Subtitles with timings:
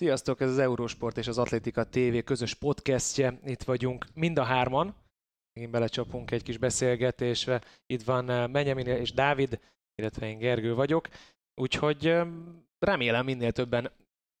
[0.00, 3.40] Sziasztok, ez az Eurosport és az Atlétika TV közös podcastje.
[3.44, 4.94] Itt vagyunk mind a hárman.
[5.52, 7.62] Megint belecsapunk egy kis beszélgetésbe.
[7.86, 9.60] Itt van eh, Benjamin és Dávid,
[9.94, 11.08] illetve én Gergő vagyok.
[11.54, 12.26] Úgyhogy eh,
[12.78, 13.90] remélem minél többen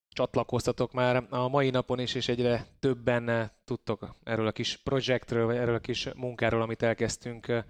[0.08, 5.46] csatlakoztatok már a mai napon is, és egyre többen eh, tudtok erről a kis projektről,
[5.46, 7.64] vagy erről a kis munkáról, amit elkezdtünk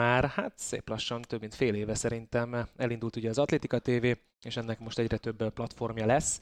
[0.00, 4.06] már hát szép lassan, több mint fél éve szerintem elindult ugye az Atlétika TV,
[4.40, 6.40] és ennek most egyre több platformja lesz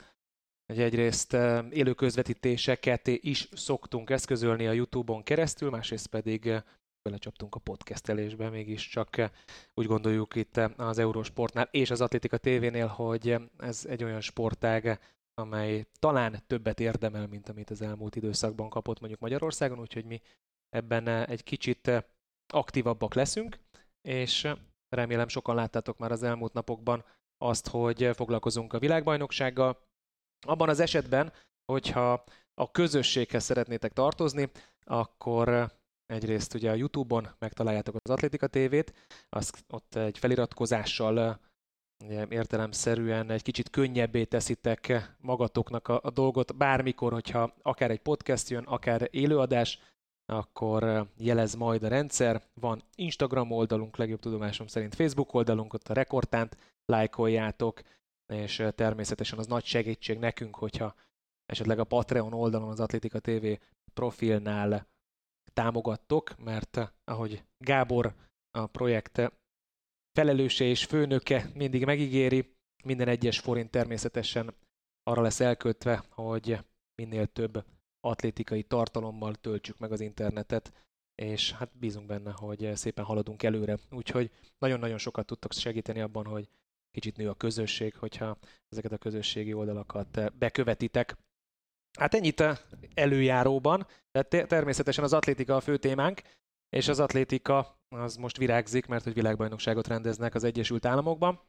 [0.67, 1.33] hogy egyrészt
[1.71, 6.63] élő közvetítéseket is szoktunk eszközölni a YouTube-on keresztül, másrészt pedig
[7.03, 9.31] belecsaptunk a podcastelésbe, mégiscsak
[9.75, 15.01] úgy gondoljuk itt az Eurosportnál és az Atlétika TV-nél, hogy ez egy olyan sportág,
[15.35, 20.21] amely talán többet érdemel, mint amit az elmúlt időszakban kapott mondjuk Magyarországon, úgyhogy mi
[20.69, 21.91] ebben egy kicsit
[22.53, 23.59] aktívabbak leszünk,
[24.09, 24.49] és
[24.89, 27.05] remélem sokan láttátok már az elmúlt napokban
[27.39, 29.91] azt, hogy foglalkozunk a világbajnoksággal,
[30.47, 31.33] abban az esetben,
[31.65, 32.25] hogyha
[32.55, 34.51] a közösséghez szeretnétek tartozni,
[34.85, 35.73] akkor
[36.07, 38.93] egyrészt ugye a Youtube-on megtaláljátok az Atlétika TV-t,
[39.29, 41.41] azt ott egy feliratkozással
[42.05, 48.51] ugye, értelemszerűen egy kicsit könnyebbé teszitek magatoknak a, a dolgot, bármikor, hogyha akár egy podcast
[48.51, 49.79] jön, akár élőadás,
[50.27, 52.43] akkor jelez majd a rendszer.
[52.55, 57.83] Van Instagram oldalunk, legjobb tudomásom szerint Facebook oldalunk, ott a rekordtánt lájkoljátok,
[58.27, 60.95] és természetesen az nagy segítség nekünk, hogyha
[61.47, 63.47] esetleg a Patreon oldalon az Atlétika TV
[63.95, 64.87] profilnál
[65.53, 68.15] támogattok, mert ahogy Gábor
[68.51, 69.33] a projekt
[70.13, 74.55] felelőse és főnöke mindig megígéri, minden egyes forint természetesen
[75.03, 76.59] arra lesz elkötve, hogy
[76.95, 77.65] minél több
[78.01, 80.73] atlétikai tartalommal töltsük meg az internetet,
[81.15, 83.79] és hát bízunk benne, hogy szépen haladunk előre.
[83.91, 86.49] Úgyhogy nagyon-nagyon sokat tudtok segíteni abban, hogy
[86.93, 91.17] kicsit nő a közösség, hogyha ezeket a közösségi oldalakat eh, bekövetitek.
[91.99, 92.59] Hát ennyit eh,
[92.95, 96.23] előjáróban, de természetesen az atlétika a fő témánk,
[96.69, 101.41] és az atlétika az most virágzik, mert hogy világbajnokságot rendeznek az Egyesült Államokban.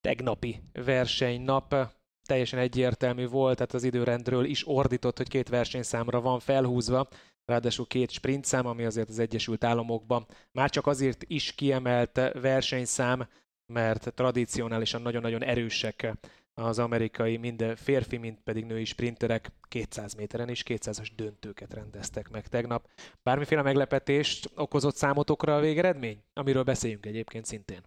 [0.00, 1.88] Tegnapi versenynap eh,
[2.28, 7.08] teljesen egyértelmű volt, tehát az időrendről is ordított, hogy két versenyszámra van felhúzva,
[7.44, 13.28] ráadásul két sprintszám, ami azért az Egyesült Államokban már csak azért is kiemelt versenyszám,
[13.72, 16.16] mert tradicionálisan nagyon-nagyon erősek
[16.54, 22.46] az amerikai mind férfi, mind pedig női sprinterek 200 méteren is 200-as döntőket rendeztek meg
[22.46, 22.88] tegnap.
[23.22, 27.80] Bármiféle meglepetést okozott számotokra a végeredmény, amiről beszéljünk egyébként szintén.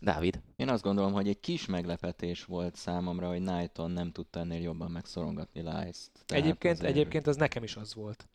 [0.00, 0.40] Dávid.
[0.56, 4.90] Én azt gondolom, hogy egy kis meglepetés volt számomra, hogy Knighton nem tudta ennél jobban
[4.90, 6.24] megszorongatni Lice-t.
[6.26, 6.90] Egyébként, azért...
[6.90, 8.28] egyébként az nekem is az volt.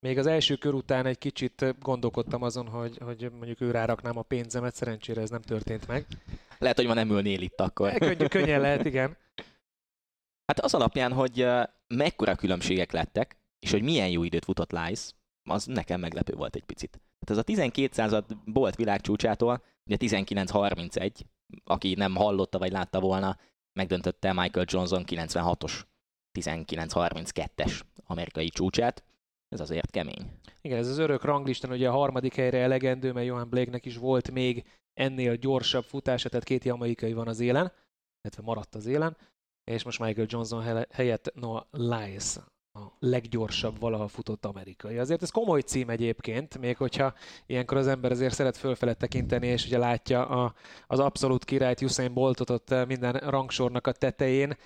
[0.00, 4.22] Még az első kör után egy kicsit gondolkodtam azon, hogy, hogy mondjuk ő ráraknám a
[4.22, 6.06] pénzemet, szerencsére ez nem történt meg.
[6.58, 7.92] Lehet, hogy ma nem ülnél itt akkor.
[7.92, 9.16] Könny, könnyen lehet, igen.
[10.46, 11.46] Hát az alapján, hogy
[11.86, 15.12] mekkora különbségek lettek, és hogy milyen jó időt futott Lice,
[15.50, 17.00] az nekem meglepő volt egy picit.
[17.20, 21.10] Hát ez a 12 század Bolt világcsúcsától, ugye 19.31,
[21.64, 23.38] aki nem hallotta vagy látta volna,
[23.72, 25.80] megdöntötte Michael Johnson 96-os
[26.40, 29.04] 1932-es amerikai csúcsát,
[29.48, 30.30] ez azért kemény.
[30.60, 34.30] Igen, ez az örök ranglistán ugye a harmadik helyre elegendő, mert Johan Blake-nek is volt
[34.30, 34.64] még
[34.94, 37.72] ennél gyorsabb futása, tehát két jamaikai van az élen,
[38.22, 39.16] illetve maradt az élen,
[39.64, 42.36] és most Michael Johnson helyett Noah Lyles
[42.72, 44.98] a leggyorsabb valaha futott amerikai.
[44.98, 47.14] Azért ez komoly cím egyébként, még hogyha
[47.46, 50.54] ilyenkor az ember azért szeret fölfelé tekinteni, és ugye látja a,
[50.86, 54.56] az abszolút királyt Usain Boltot ott minden rangsornak a tetején,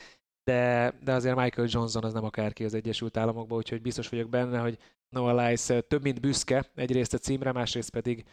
[0.44, 4.58] de, de azért Michael Johnson az nem akárki az Egyesült Államokban, úgyhogy biztos vagyok benne,
[4.58, 8.24] hogy Noah Lyles több mint büszke, egyrészt a címre, másrészt pedig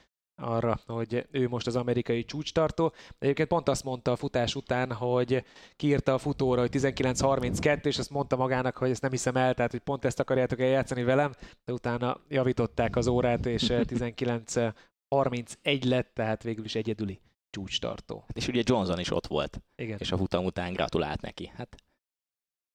[0.42, 2.94] arra, hogy ő most az amerikai csúcstartó.
[3.20, 5.44] Egyébként pont azt mondta a futás után, hogy
[5.76, 9.72] kiírta a futóra, hogy 19.32, és azt mondta magának, hogy ezt nem hiszem el, tehát
[9.72, 11.34] hogy pont ezt akarjátok eljátszani velem,
[11.66, 17.20] de utána javították az órát, és 19.31 lett, tehát végül is egyedüli
[17.50, 18.26] csúcstartó.
[18.34, 19.98] És ugye Johnson is ott volt, Igen.
[20.00, 21.52] és a futam után gratulált neki.
[21.56, 21.76] Hát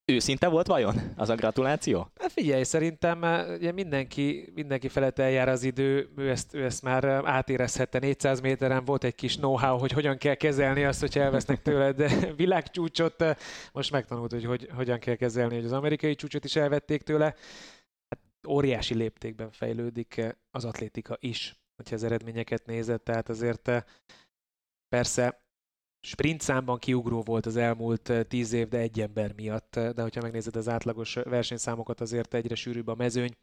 [0.07, 2.11] Őszinte volt vajon az a gratuláció?
[2.21, 6.83] Hát figyelj, szerintem eh, ugye mindenki, mindenki felett eljár az idő, ő ezt, ő ezt
[6.83, 11.19] már eh, átérezhette 400 méteren, volt egy kis know-how, hogy hogyan kell kezelni azt, hogy
[11.19, 13.37] elvesznek tőled de világcsúcsot, eh,
[13.73, 17.35] most megtanult, hogy, hogy hogyan kell kezelni, hogy az amerikai csúcsot is elvették tőle.
[18.09, 23.71] Hát óriási léptékben fejlődik az atlétika is, hogyha az eredményeket nézett, tehát azért
[24.89, 25.44] persze
[26.05, 30.03] sprint számban kiugró volt az elmúlt eh, tíz év, de egy ember miatt, eh, de
[30.03, 33.37] hogyha megnézed az átlagos versenyszámokat, azért egyre sűrűbb a mezőny,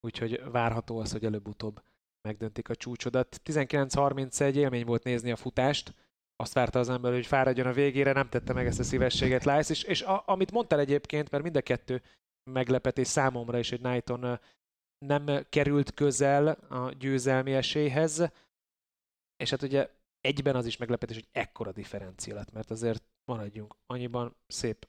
[0.00, 1.82] úgyhogy várható az, hogy előbb-utóbb
[2.28, 3.40] megdöntik a csúcsodat.
[3.44, 5.94] 19.31 élmény volt nézni a futást,
[6.36, 9.72] azt várta az ember, hogy fáradjon a végére, nem tette meg ezt a szívességet Lice,
[9.72, 12.02] és, és a, amit mondtál egyébként, mert mind a kettő
[12.50, 14.40] meglepetés számomra is, hogy Knighton
[15.06, 18.30] nem került közel a győzelmi esélyhez,
[19.36, 19.88] és hát ugye
[20.20, 24.88] egyben az is meglepetés, hogy ekkora differencia lett, mert azért maradjunk annyiban szép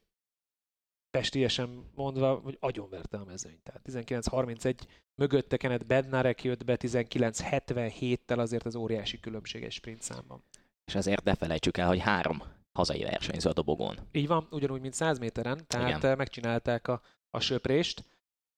[1.12, 3.64] pestiesen mondva, hogy agyonverte a mezőnyt.
[3.64, 4.76] Tehát 19.31
[5.16, 10.44] mögötte Kenneth Bednarek jött be 19.77-tel azért az óriási különbség egy sprint számban.
[10.86, 12.42] És azért ne felejtsük el, hogy három
[12.74, 14.00] hazai versenyző a dobogón.
[14.12, 16.18] Így van, ugyanúgy, mint 100 méteren, tehát Igen.
[16.18, 18.06] megcsinálták a, a söprést,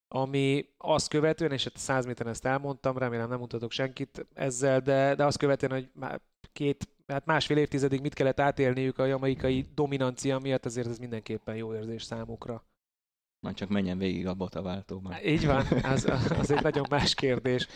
[0.08, 5.16] ami azt követően, és hát 100 méteren ezt elmondtam, remélem nem mutatok senkit ezzel, de,
[5.16, 6.22] de azt követően, hogy már
[6.54, 11.74] két, hát másfél évtizedig mit kellett átélniük a jamaikai dominancia miatt, azért ez mindenképpen jó
[11.76, 12.64] érzés számukra.
[13.40, 15.16] Már csak menjen végig a botaváltóban.
[15.26, 16.06] Így van, az,
[16.38, 17.68] az egy nagyon más kérdés.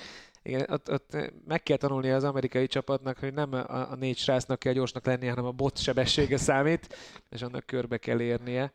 [0.44, 4.60] Igen, ott, ott meg kell tanulnia az amerikai csapatnak, hogy nem a, a négy srácnak
[4.60, 6.96] kell gyorsnak lennie, hanem a bot sebessége számít,
[7.30, 8.74] és annak körbe kell érnie.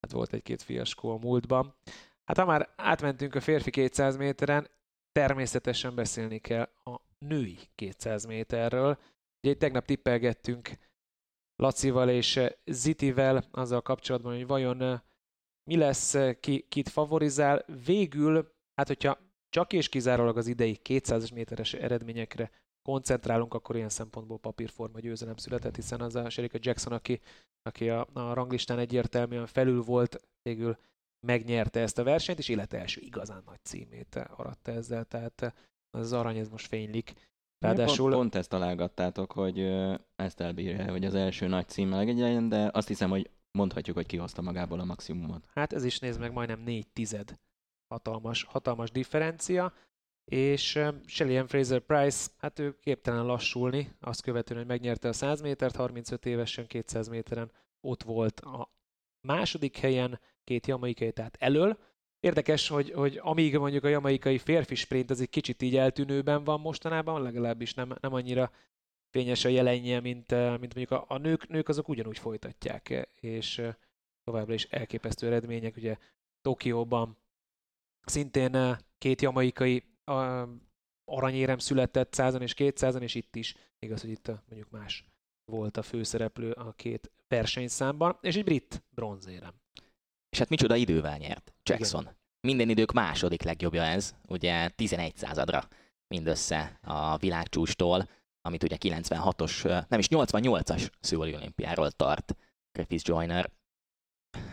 [0.00, 1.74] Hát volt egy-két fiaskó a múltban.
[2.24, 4.68] Hát ha már átmentünk a férfi 200 méteren,
[5.12, 8.98] természetesen beszélni kell a női 200 méterről.
[9.44, 10.70] Ugye tegnap tippelgettünk
[11.56, 15.02] Lacival és Zitivel azzal kapcsolatban, hogy vajon
[15.70, 17.64] mi lesz, ki, kit favorizál.
[17.84, 19.18] Végül, hát hogyha
[19.48, 22.50] csak és kizárólag az idei 200 méteres eredményekre
[22.82, 27.20] koncentrálunk, akkor ilyen szempontból papírforma győzelem született, hiszen az a Sherika Jackson, aki,
[27.62, 30.78] aki a, a ranglistán egyértelműen felül volt, végül
[31.26, 35.54] megnyerte ezt a versenyt, és élete első igazán nagy címét aratta ezzel, tehát
[35.90, 37.12] az arany ez most fénylik.
[37.58, 38.10] Ráadásul...
[38.10, 39.60] Pont, pont ezt találgattátok, hogy
[40.16, 44.42] ezt elbírja, hogy az első nagy cím legyen, de azt hiszem, hogy mondhatjuk, hogy kihozta
[44.42, 45.48] magából a maximumot.
[45.54, 47.38] Hát ez is néz meg majdnem négy tized
[47.88, 49.72] hatalmas, hatalmas differencia,
[50.24, 55.76] és Shelly Fraser Price, hát ő képtelen lassulni, azt követően, hogy megnyerte a 100 métert,
[55.76, 57.50] 35 évesen 200 méteren
[57.80, 58.72] ott volt a
[59.20, 61.78] második helyen, két jamaikai, tehát elől.
[62.24, 66.60] Érdekes, hogy, hogy amíg mondjuk a jamaikai férfi sprint az egy kicsit így eltűnőben van
[66.60, 68.50] mostanában, legalábbis nem, nem annyira
[69.10, 73.62] fényes a jelenje, mint, mint mondjuk a, a nők, nők azok ugyanúgy folytatják, és
[74.22, 75.96] továbbra is elképesztő eredmények, ugye
[76.40, 77.18] Tokióban
[78.04, 79.84] szintén két jamaikai
[81.04, 85.04] aranyérem született 100 és 200 és itt is, igaz, hogy itt mondjuk más
[85.44, 89.63] volt a főszereplő a két versenyszámban, és egy brit bronzérem.
[90.34, 92.02] És hát micsoda idővel nyert Jackson.
[92.02, 92.16] Igen.
[92.40, 95.68] Minden idők második legjobbja ez, ugye 11 századra
[96.14, 98.08] mindössze a világcsústól,
[98.40, 102.36] amit ugye 96-os, nem is 88-as szőli olimpiáról tart
[102.72, 103.50] Griffith Joyner.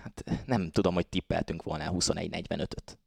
[0.03, 2.99] Hát nem tudom, hogy tippeltünk volna 21-45-öt.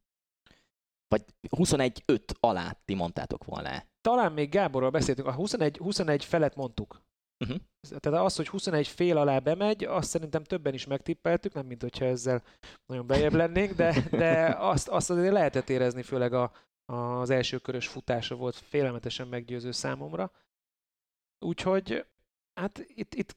[1.09, 1.25] Vagy
[1.57, 3.85] 21-5 alá ti mondtátok volna.
[4.01, 7.03] Talán még Gáborral beszéltünk, a 21, 21 felet mondtuk.
[7.45, 7.99] Uh-huh.
[7.99, 12.05] Tehát az, hogy 21 fél alá bemegy, azt szerintem többen is megtippeltük, nem mint hogyha
[12.05, 12.43] ezzel
[12.87, 16.53] nagyon bejebb lennénk, de, de azt, azt azért lehetett érezni, főleg a,
[16.85, 20.33] az első körös futása volt félelmetesen meggyőző számomra.
[21.39, 22.07] Úgyhogy
[22.55, 23.37] hát itt, itt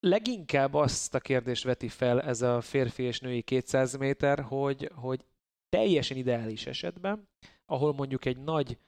[0.00, 5.24] leginkább azt a kérdést veti fel ez a férfi és női 200 méter, hogy, hogy
[5.68, 7.28] teljesen ideális esetben,
[7.66, 8.78] ahol mondjuk egy nagy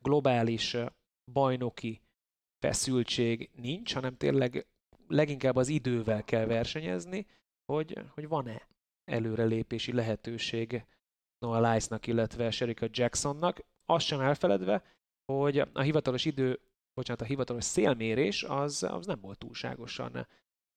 [0.00, 0.76] globális
[1.32, 2.02] bajnoki
[2.64, 4.66] feszültség nincs, hanem tényleg
[5.08, 7.26] leginkább az idővel kell versenyezni,
[7.64, 8.68] hogy, hogy van-e
[9.04, 10.84] előrelépési lehetőség
[11.38, 14.82] Noah Lice-nak, illetve Sherika Jacksonnak, azt sem elfeledve,
[15.32, 16.60] hogy a hivatalos idő,
[16.94, 20.26] bocsánat, a hivatalos szélmérés az, az nem volt túlságosan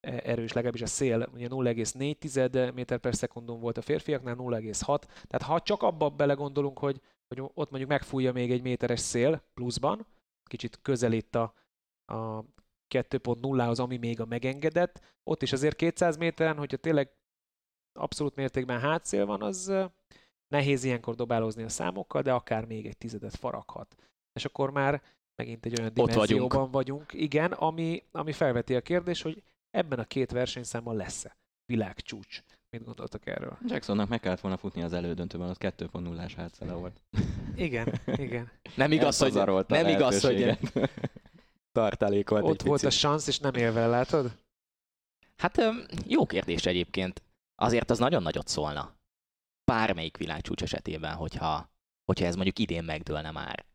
[0.02, 5.02] erős, legalábbis a szél ugye 0,4 méter per szekundum volt a férfiaknál, 0,6.
[5.28, 10.06] Tehát ha csak abba belegondolunk, hogy, hogy ott mondjuk megfújja még egy méteres szél pluszban,
[10.44, 11.54] kicsit közelít a,
[12.12, 12.44] a
[12.96, 17.12] 2.0-hoz, ami még a megengedett, ott is azért 200 méteren, hogyha tényleg
[18.00, 19.74] abszolút mértékben hátszél van, az
[20.48, 23.96] nehéz ilyenkor dobálózni a számokkal, de akár még egy tizedet faraghat.
[24.34, 25.02] És akkor már
[25.36, 26.72] megint egy olyan dimenzióban vagyunk.
[26.72, 32.44] vagyunk, igen, ami, ami felveti a kérdés, hogy ebben a két versenyszámban lesz-e világcsúcs.
[32.70, 33.58] Mit gondoltak erről?
[33.66, 37.02] Jacksonnak meg kellett volna futni az elődöntőben, az 2.0-ás hátszele volt.
[37.56, 38.52] Igen, igen.
[38.76, 39.34] Nem igaz, hogy,
[39.68, 40.58] nem igaz, hogy
[41.78, 44.38] tartalékolt Ott volt a szansz, és nem élve, látod?
[45.36, 45.62] Hát
[46.08, 47.22] jó kérdés egyébként.
[47.56, 48.96] Azért az nagyon nagyot szólna.
[49.72, 51.70] Bármelyik világcsúcs esetében, hogyha,
[52.06, 53.66] hogyha ez mondjuk idén megdőlne már.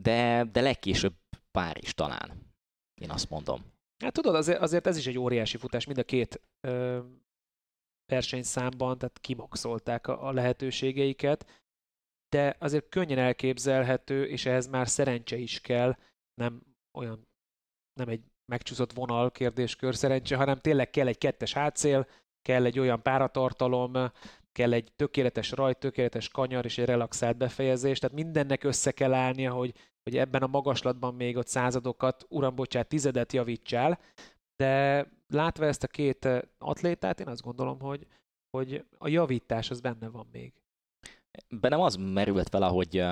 [0.00, 1.14] De, de legkésőbb
[1.50, 2.52] pár is talán.
[3.00, 3.72] Én azt mondom.
[4.04, 7.00] Hát tudod, azért, azért ez is egy óriási futás, mind a két ö,
[8.12, 11.62] versenyszámban, tehát kimaxolták a, a lehetőségeiket,
[12.28, 15.96] de azért könnyen elképzelhető, és ehhez már szerencse is kell,
[16.34, 16.67] nem
[16.98, 17.28] olyan,
[17.92, 22.06] nem egy megcsúszott vonal kérdéskör szerencse, hanem tényleg kell egy kettes hátszél,
[22.42, 24.12] kell egy olyan páratartalom,
[24.52, 29.52] kell egy tökéletes rajt, tökéletes kanyar és egy relaxált befejezés, tehát mindennek össze kell állnia,
[29.52, 33.98] hogy, hogy ebben a magaslatban még ott századokat, uram, bocsát, tizedet javítsál,
[34.56, 36.28] de látva ezt a két
[36.58, 38.06] atlétát, én azt gondolom, hogy,
[38.50, 40.52] hogy a javítás az benne van még.
[41.48, 43.04] Bennem az merült fel, ahogy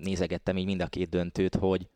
[0.00, 1.88] nézegettem így mind a két döntőt, hogy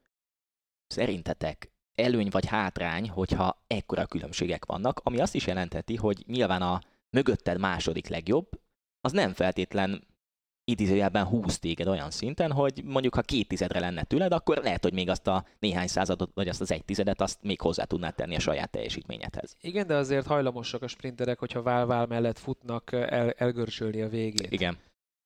[0.89, 6.81] szerintetek előny vagy hátrány, hogyha ekkora különbségek vannak, ami azt is jelenteti, hogy nyilván a
[7.11, 8.49] mögötted második legjobb,
[9.01, 10.07] az nem feltétlen
[10.65, 14.93] idézőjelben húz téged olyan szinten, hogy mondjuk ha két tizedre lenne tőled, akkor lehet, hogy
[14.93, 18.35] még azt a néhány századot, vagy azt az egy tizedet, azt még hozzá tudnád tenni
[18.35, 19.57] a saját teljesítményedhez.
[19.61, 24.53] Igen, de azért hajlamosak a sprinterek, hogyha vál-vál mellett futnak, el, elgörcsölni a végét.
[24.53, 24.79] Igen.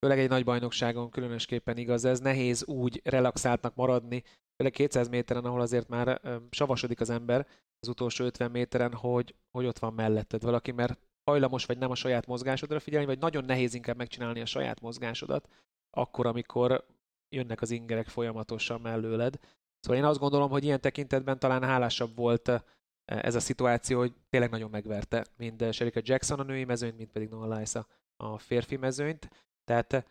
[0.06, 4.22] Főleg egy nagy bajnokságon különösképpen igaz ez, nehéz úgy relaxáltnak maradni,
[4.56, 7.46] főleg 200 méteren, ahol azért már savasodik az ember
[7.80, 11.94] az utolsó 50 méteren, hogy, hogy ott van melletted valaki, mert hajlamos vagy nem a
[11.94, 15.48] saját mozgásodra figyelni, vagy nagyon nehéz inkább megcsinálni a saját mozgásodat,
[15.90, 16.86] akkor, amikor
[17.28, 19.38] jönnek az ingerek folyamatosan mellőled.
[19.80, 22.64] Szóval én azt gondolom, hogy ilyen tekintetben talán hálásabb volt
[23.04, 27.28] ez a szituáció, hogy tényleg nagyon megverte mind Sherika Jackson a női mezőnyt, mind pedig
[27.28, 27.74] Noah Lyles
[28.16, 29.28] a férfi mezőnyt.
[29.72, 30.02] Tehát eh,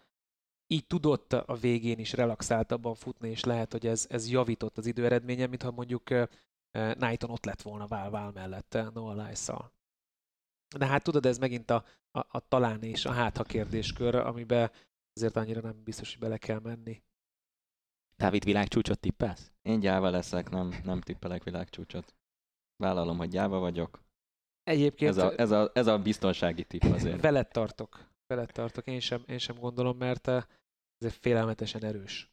[0.68, 5.50] így tudott a végén is relaxáltabban futni, és lehet, hogy ez, ez javított az időeredményen,
[5.50, 6.27] mintha mondjuk eh,
[6.72, 9.72] Knighton ott lett volna vál-vál mellett Noah Lyles-szal.
[10.77, 14.72] De hát tudod, ez megint a, a, a talán és a hátha kérdéskör, amiben
[15.13, 17.03] azért annyira nem biztos, hogy bele kell menni.
[18.15, 19.51] Dávid világcsúcsot tippelsz?
[19.62, 22.15] Én gyáva leszek, nem, nem tippelek világcsúcsot.
[22.75, 24.01] Vállalom, hogy gyáva vagyok.
[24.63, 25.10] Egyébként...
[25.10, 27.22] Ez a, ez a, ez a biztonsági tipp azért.
[27.22, 28.11] Veled tartok.
[28.31, 28.88] Veled tartok.
[28.88, 30.45] Én sem, én sem gondolom, mert ez
[31.00, 32.31] egy félelmetesen erős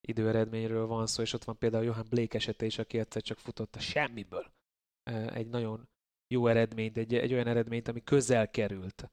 [0.00, 3.76] időeredményről van szó, és ott van például Johan Blake esete is, aki egyszer csak futott
[3.76, 4.52] a semmiből.
[5.32, 5.88] Egy nagyon
[6.26, 9.10] jó eredményt, egy, egy olyan eredményt, ami közel került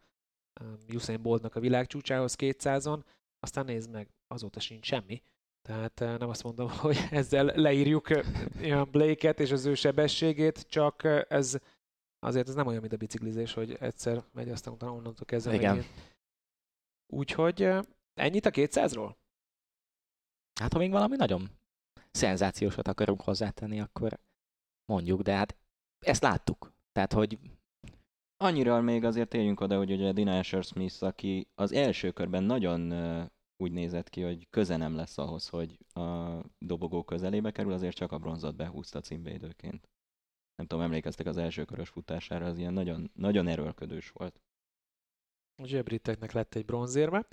[0.62, 3.03] um, Usain Boltnak a világcsúcsához 200-on,
[3.39, 5.22] aztán nézd meg, azóta sincs semmi.
[5.62, 11.03] Tehát uh, nem azt mondom, hogy ezzel leírjuk uh, Blake-et és az ő sebességét, csak
[11.29, 11.58] ez
[12.20, 15.75] azért ez nem olyan, mint a biciklizés, hogy egyszer megy, aztán utána onnantól kezdve Igen.
[15.75, 16.15] megint.
[17.14, 17.62] Úgyhogy
[18.14, 19.16] ennyit a 200-ról?
[20.60, 21.50] Hát ha még valami nagyon
[22.12, 24.20] szenzációsat akarunk hozzátenni, akkor
[24.86, 25.58] mondjuk, de hát
[26.00, 26.74] ezt láttuk.
[26.92, 27.40] Tehát, hogy
[28.40, 32.94] Annyira még azért térjünk oda, hogy ugye Dina Asher Smith, aki az első körben nagyon
[33.64, 38.12] úgy nézett ki, hogy köze nem lesz ahhoz, hogy a dobogó közelébe kerül, azért csak
[38.12, 39.90] a bronzot behúzta címvédőként.
[40.56, 44.42] Nem tudom, emlékeztek az első körös futására, az ilyen nagyon, nagyon erőlködős volt.
[45.58, 47.26] A briteknek lett egy bronzérme.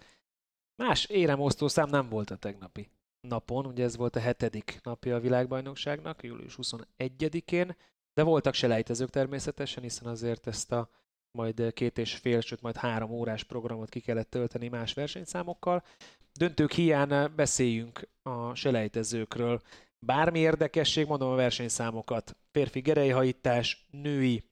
[0.83, 2.89] Más éremosztó szám nem volt a tegnapi
[3.21, 7.77] napon, ugye ez volt a hetedik napja a világbajnokságnak, július 21-én.
[8.15, 10.91] De voltak selejtezők természetesen, hiszen azért ezt a
[11.31, 15.85] majd két és fél, sőt majd három órás programot ki kellett tölteni más versenyszámokkal.
[16.33, 19.61] Döntők hiány beszéljünk a selejtezőkről.
[19.99, 22.37] Bármi érdekesség, mondom a versenyszámokat.
[22.51, 24.45] Férfi gerejhajítás, női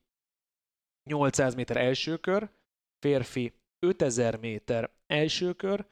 [1.09, 2.49] 800 méter első kör,
[2.99, 3.53] férfi
[3.83, 5.85] 5000 méter első kör,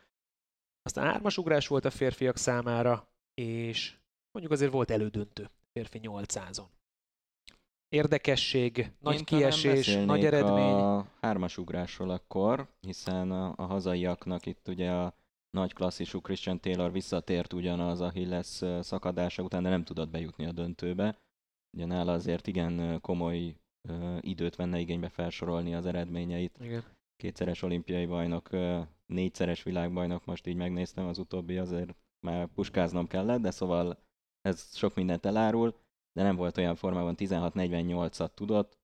[0.81, 3.95] aztán hármas ugrás volt a férfiak számára, és
[4.31, 6.67] mondjuk azért volt elődöntő férfi 800-on
[7.95, 10.73] érdekesség, nagy Én kiesés, nagy eredmény.
[10.73, 15.13] a hármas ugrásról akkor, hiszen a, a hazaiaknak itt ugye a
[15.49, 20.51] nagy klasszisú Christian Taylor visszatért ugyanaz a Hilles szakadása után, de nem tudott bejutni a
[20.51, 21.17] döntőbe.
[21.77, 23.55] Ugye nála azért igen komoly
[24.19, 26.57] időt venne igénybe felsorolni az eredményeit.
[26.59, 26.83] Igen.
[27.21, 28.49] Kétszeres olimpiai bajnok,
[29.05, 34.03] négyszeres világbajnok, most így megnéztem, az utóbbi azért már puskáznom kellett, de szóval
[34.41, 35.75] ez sok mindent elárul
[36.13, 38.79] de nem volt olyan formában, 16-48-at tudott,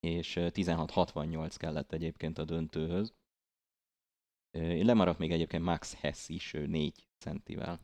[0.00, 3.14] és 16-68 kellett egyébként a döntőhöz.
[4.58, 7.80] Lemaradt még egyébként Max Hess is 4 centivel,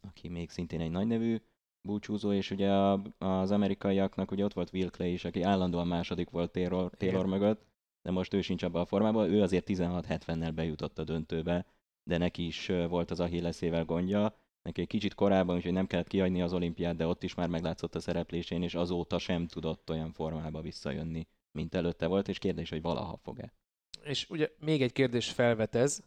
[0.00, 1.42] aki még szintén egy nagy nevű
[1.88, 2.70] búcsúzó, és ugye
[3.18, 7.71] az amerikaiaknak ugye ott volt Will Clay is, aki állandóan második volt Taylor, Taylor mögött,
[8.02, 11.66] de most ő sincs abban a formában, ő azért 16-70-nel bejutott a döntőbe,
[12.04, 16.42] de neki is volt az Achilleszével gondja, neki egy kicsit korábban, úgyhogy nem kellett kiadni
[16.42, 20.60] az olimpiát, de ott is már meglátszott a szereplésén, és azóta sem tudott olyan formába
[20.60, 23.54] visszajönni, mint előtte volt, és kérdés, hogy valaha fog-e.
[24.02, 26.04] És ugye még egy kérdés felvetez,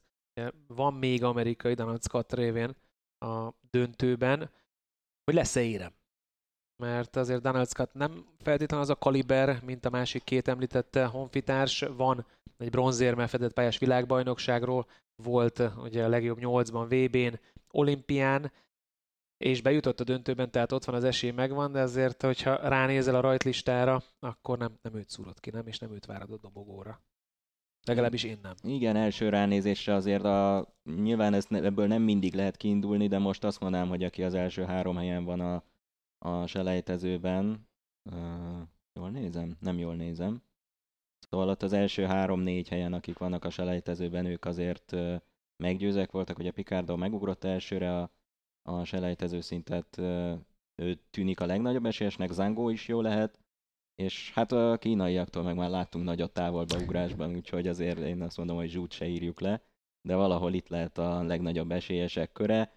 [0.67, 2.75] van még amerikai Donald Scott révén
[3.17, 4.51] a döntőben,
[5.23, 5.93] hogy lesz-e érem.
[6.77, 11.79] Mert azért Donald Scott nem feltétlenül az a kaliber, mint a másik két említette honfitárs.
[11.79, 12.25] Van
[12.57, 17.39] egy bronzérme fedett pályás világbajnokságról, volt ugye a legjobb nyolcban VB-n,
[17.71, 18.51] olimpián,
[19.37, 23.19] és bejutott a döntőben, tehát ott van az esély megvan, de azért, hogyha ránézel a
[23.19, 27.01] rajtlistára, akkor nem, nem őt szúrod ki, nem, és nem őt várod a dobogóra.
[27.85, 28.53] Legalábbis én nem.
[28.63, 33.59] Igen, első ránézésre azért a, nyilván ezt, ebből nem mindig lehet kiindulni, de most azt
[33.59, 35.63] mondanám, hogy aki az első három helyen van a,
[36.25, 37.67] a selejtezőben,
[38.11, 38.61] uh,
[38.93, 39.57] jól nézem?
[39.59, 40.41] Nem jól nézem.
[41.29, 45.15] Szóval ott az első három-négy helyen, akik vannak a selejtezőben, ők azért uh,
[45.63, 48.11] meggyőzek voltak, hogy a Picardo megugrott elsőre a,
[48.61, 50.39] a selejtező szintet, uh,
[50.75, 53.39] ő tűnik a legnagyobb esélyesnek, Zangó is jó lehet,
[53.95, 58.55] és hát a kínaiaktól meg már láttunk nagyot távolba ugrásban, úgyhogy azért én azt mondom,
[58.55, 59.63] hogy zsút se írjuk le,
[60.01, 62.74] de valahol itt lehet a legnagyobb esélyesek köre.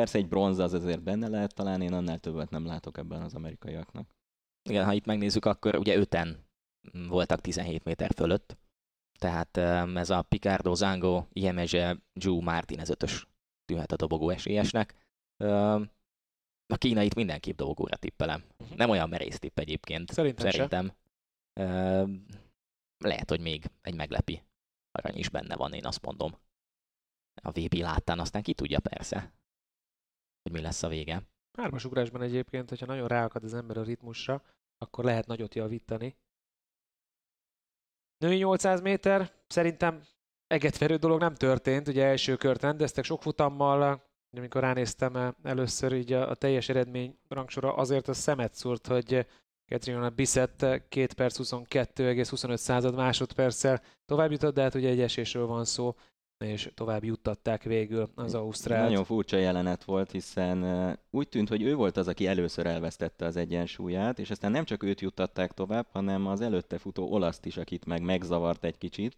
[0.00, 3.34] Persze egy bronz az azért benne lehet, talán én annál többet nem látok ebben az
[3.34, 4.14] amerikaiaknak.
[4.62, 6.44] Igen, ha itt megnézzük, akkor ugye öten
[7.08, 8.56] voltak 17 méter fölött.
[9.18, 9.56] Tehát
[9.96, 13.26] ez a Picardo, Zango, Jemeze, Ju, Martinez ötös
[13.64, 14.94] tűhet a dobogó esélyesnek.
[16.66, 18.44] A kínait mindenképp dobogóra tippelem.
[18.76, 20.12] Nem olyan merész tipp egyébként.
[20.12, 20.50] Szerintem.
[20.50, 20.92] Szerintem.
[21.52, 22.26] Em,
[22.98, 24.42] Lehet, hogy még egy meglepi
[24.92, 26.38] arany is benne van, én azt mondom.
[27.42, 29.32] A VB láttán aztán ki tudja persze,
[30.50, 31.22] hogy mi lesz a vége.
[31.58, 34.42] Hármas ugrásban egyébként, hogyha nagyon ráakad az ember a ritmusra,
[34.78, 36.16] akkor lehet nagyot javítani.
[38.18, 40.02] Női 800 méter, szerintem
[40.46, 46.30] egetverő dolog nem történt, ugye első kört rendeztek sok futammal, amikor ránéztem először így a,
[46.30, 49.26] a teljes eredmény rangsora, azért a szemet szúrt, hogy
[49.68, 55.64] Katrina Bissett 2 perc 22,25 század másodperccel tovább jutott, de hát ugye egy esésről van
[55.64, 55.96] szó,
[56.44, 58.82] és tovább juttatták végül az Ausztrál.
[58.82, 63.36] Nagyon furcsa jelenet volt, hiszen úgy tűnt, hogy ő volt az, aki először elvesztette az
[63.36, 67.84] egyensúlyát, és aztán nem csak őt juttatták tovább, hanem az előtte futó olaszt is, akit
[67.84, 69.16] meg megzavart egy kicsit.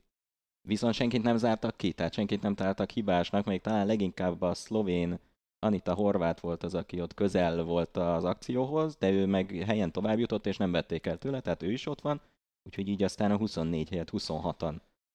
[0.68, 5.18] Viszont senkit nem zártak ki, tehát senkit nem találtak hibásnak, még talán leginkább a szlovén
[5.58, 10.18] Anita Horvát volt az, aki ott közel volt az akcióhoz, de ő meg helyen tovább
[10.18, 12.20] jutott, és nem vették el tőle, tehát ő is ott van,
[12.62, 14.74] úgyhogy így aztán a 24 helyett 26-an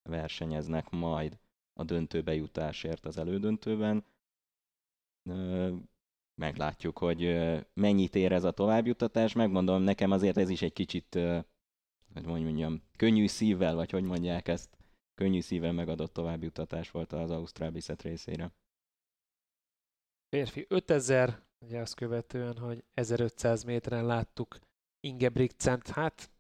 [0.09, 1.37] versenyeznek majd
[1.77, 4.05] a döntőbe jutásért az elődöntőben.
[6.35, 7.21] Meglátjuk, hogy
[7.73, 9.33] mennyit ér ez a továbbjuttatás.
[9.33, 11.19] Megmondom, nekem azért ez is egy kicsit,
[12.13, 14.77] hogy mondjam, könnyű szívvel, vagy hogy mondják ezt,
[15.13, 18.51] könnyű szívvel megadott továbbjuttatás volt az Ausztrál Biszet részére.
[20.29, 24.59] Férfi 5000, ugye azt követően, hogy 1500 méteren láttuk
[24.99, 26.31] Ingebrigtsent, hát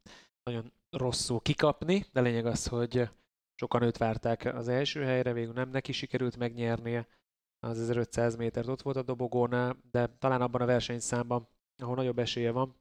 [0.43, 3.09] nagyon rosszul kikapni, de lényeg az, hogy
[3.59, 7.07] sokan őt várták az első helyre, végül nem neki sikerült megnyernie.
[7.59, 12.51] Az 1500 métert, ott volt a dobogónál, de talán abban a versenyszámban, ahol nagyobb esélye
[12.51, 12.75] van,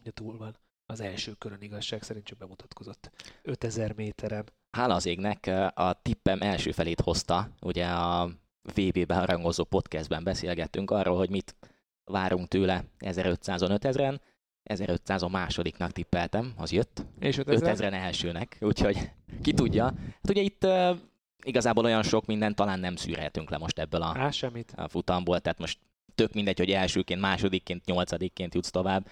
[0.00, 0.56] ugye túl van
[0.86, 3.10] az első körön igazság szerint csak bemutatkozott
[3.42, 4.48] 5000 méteren.
[4.76, 8.30] Hála az égnek, a tippem első felét hozta, ugye a
[8.62, 11.56] VB-ben harangozó podcastben beszélgettünk arról, hogy mit
[12.04, 14.18] várunk tőle 1500-on 5000-en,
[14.64, 17.76] 1500-on másodiknak tippeltem, az jött, És 5000?
[17.76, 19.10] 5000-en elsőnek, úgyhogy
[19.42, 19.84] ki tudja.
[19.84, 20.96] Hát ugye itt uh,
[21.44, 24.72] igazából olyan sok mindent talán nem szűrhetünk le most ebből a, Á, semmit.
[24.76, 25.78] a futamból, tehát most
[26.14, 29.08] tök mindegy, hogy elsőként, másodikként, nyolcadikként jutsz tovább.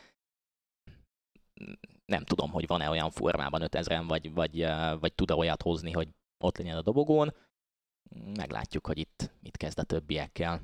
[2.04, 6.08] Nem tudom, hogy van-e olyan formában 5000-en, vagy, vagy, uh, vagy tud-e olyat hozni, hogy
[6.38, 7.34] ott legyen a dobogón.
[8.36, 10.60] Meglátjuk, hogy itt mit kezd a többiekkel.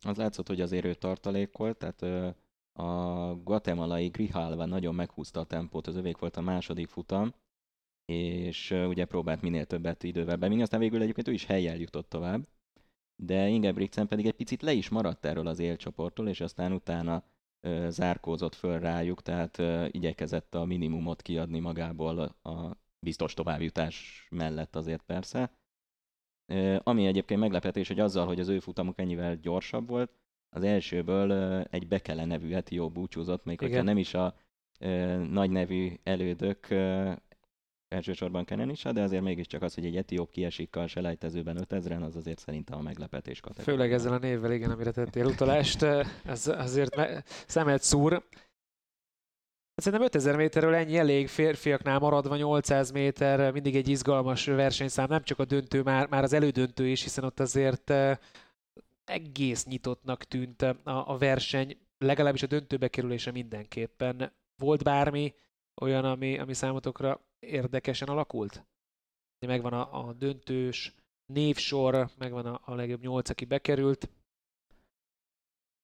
[0.00, 2.34] Az látszott, hogy azért ő tartalékolt, tehát
[2.72, 7.34] a guatemalai Grijalva nagyon meghúzta a tempót, az övék volt a második futam,
[8.04, 12.48] és ugye próbált minél többet idővel bevinni, aztán végül egyébként ő is helyjel jutott tovább,
[13.22, 17.24] de Ingebrigtsen pedig egy picit le is maradt erről az élcsoporttól, és aztán utána
[17.60, 24.76] ö, zárkózott föl rájuk, tehát ö, igyekezett a minimumot kiadni magából a biztos továbbjutás mellett
[24.76, 25.52] azért persze.
[26.52, 30.21] Ö, Ami egyébként meglepetés, hogy azzal, hogy az ő futamuk ennyivel gyorsabb volt,
[30.54, 34.34] az elsőből egy Bekele nevű etióp búcsúzott, még hogyha nem is a
[34.78, 37.12] ö, nagy nevű elődök, ö,
[37.88, 42.38] elsősorban Kenenisa, de azért mégiscsak az, hogy egy etióp kiesik a selejtezőben 5000-en, az azért
[42.38, 43.74] szerintem a meglepetés kategória.
[43.74, 45.82] Főleg ezzel a névvel, igen, amire tettél utalást,
[46.24, 48.22] ez azért me- szemet szúr.
[49.74, 55.38] Szerintem 5000 méterről ennyi elég, férfiaknál maradva 800 méter, mindig egy izgalmas versenyszám, nem csak
[55.38, 57.92] a döntő, már, már az elődöntő is, hiszen ott azért
[59.12, 64.32] egész nyitottnak tűnt a, a verseny, legalábbis a döntőbe kerülése mindenképpen.
[64.56, 65.34] Volt bármi
[65.80, 68.66] olyan, ami, ami számotokra érdekesen alakult?
[69.46, 70.94] Megvan a, a döntős
[71.32, 74.08] névsor, megvan a, a legjobb nyolc, aki bekerült.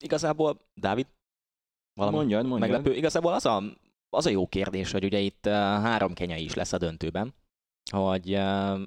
[0.04, 1.06] Igazából, Dávid,
[1.94, 2.70] valami Mondjad, mondjad.
[2.70, 2.96] meglepő.
[2.96, 3.62] Igazából az a,
[4.10, 7.34] az a jó kérdés, hogy ugye itt uh, három kenyai is lesz a döntőben,
[7.90, 8.80] hogy uh,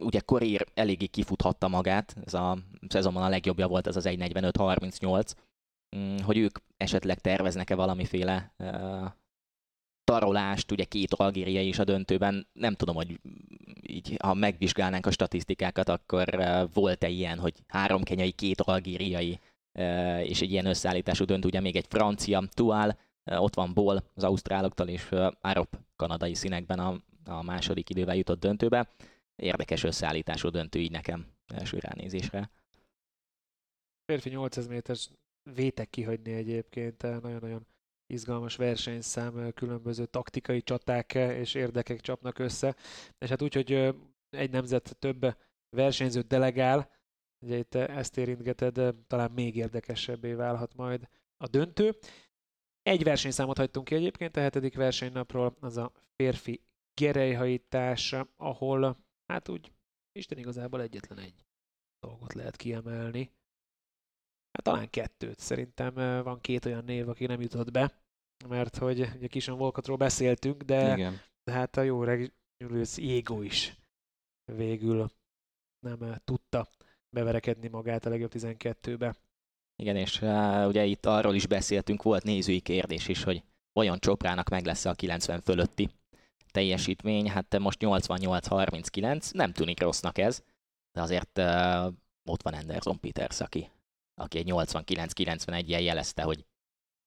[0.00, 5.32] ugye Korir eléggé kifuthatta magát, ez a szezonban a legjobbja volt ez az 1.45-38,
[5.96, 9.04] mm, hogy ők esetleg terveznek-e valamiféle uh,
[10.04, 13.20] tarolást, ugye két algériai is a döntőben, nem tudom, hogy
[13.82, 19.40] így, ha megvizsgálnánk a statisztikákat, akkor uh, volt-e ilyen, hogy három kenyai, két algériai,
[19.78, 24.24] uh, és egy ilyen összeállítású döntő, ugye még egy francia, Tuál, ott van Ból az
[24.24, 25.08] ausztráloktól, és
[25.40, 28.88] Arop kanadai színekben a, a második idővel jutott döntőbe.
[29.36, 32.50] Érdekes összeállítású döntő így nekem első ránézésre.
[34.04, 35.10] Férfi 800 méteres
[35.54, 37.66] vétek kihagyni egyébként, nagyon-nagyon
[38.06, 42.76] izgalmas versenyszám, különböző taktikai csaták és érdekek csapnak össze,
[43.18, 43.94] és hát úgy, hogy
[44.30, 45.36] egy nemzet több
[45.76, 46.90] versenyzőt delegál,
[47.44, 51.96] ugye itt ezt érintgeted, talán még érdekesebbé válhat majd a döntő.
[52.82, 56.62] Egy versenyszámot hagytunk ki egyébként a hetedik versenynapról, az a férfi
[56.94, 59.72] gerejhajítás, ahol hát úgy
[60.12, 61.44] Isten igazából egyetlen egy
[62.00, 63.30] dolgot lehet kiemelni.
[64.52, 65.38] Hát talán kettőt.
[65.38, 67.92] Szerintem van két olyan név, aki nem jutott be,
[68.48, 71.20] mert hogy ugye Kison Volkotról beszéltünk, de, Igen.
[71.44, 73.76] de hát a jó reg Julius Égó is
[74.52, 75.10] végül
[75.86, 76.68] nem tudta
[77.16, 79.16] beverekedni magát a legjobb 12-be.
[79.82, 84.48] Igen, és uh, ugye itt arról is beszéltünk, volt nézői kérdés is, hogy vajon Csoprának
[84.48, 85.90] meg lesz a 90 fölötti
[86.54, 90.42] teljesítmény, hát most 88-39, nem tűnik rossznak ez,
[90.92, 91.86] de azért uh,
[92.30, 93.70] ott van Anderson Peters, aki,
[94.14, 96.46] aki egy 89-91-jel jelezte, hogy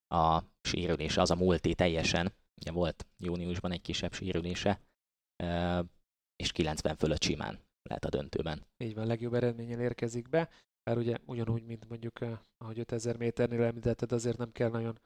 [0.08, 4.82] a sérülés az a múlté teljesen, ugye volt júniusban egy kisebb sérülése,
[5.44, 5.86] uh,
[6.36, 8.66] és 90 fölött simán lehet a döntőben.
[8.78, 10.50] Így van, legjobb eredménnyel érkezik be,
[10.84, 12.20] bár ugye ugyanúgy, mint mondjuk,
[12.58, 15.00] ahogy 5000 méternél említetted, azért nem kell nagyon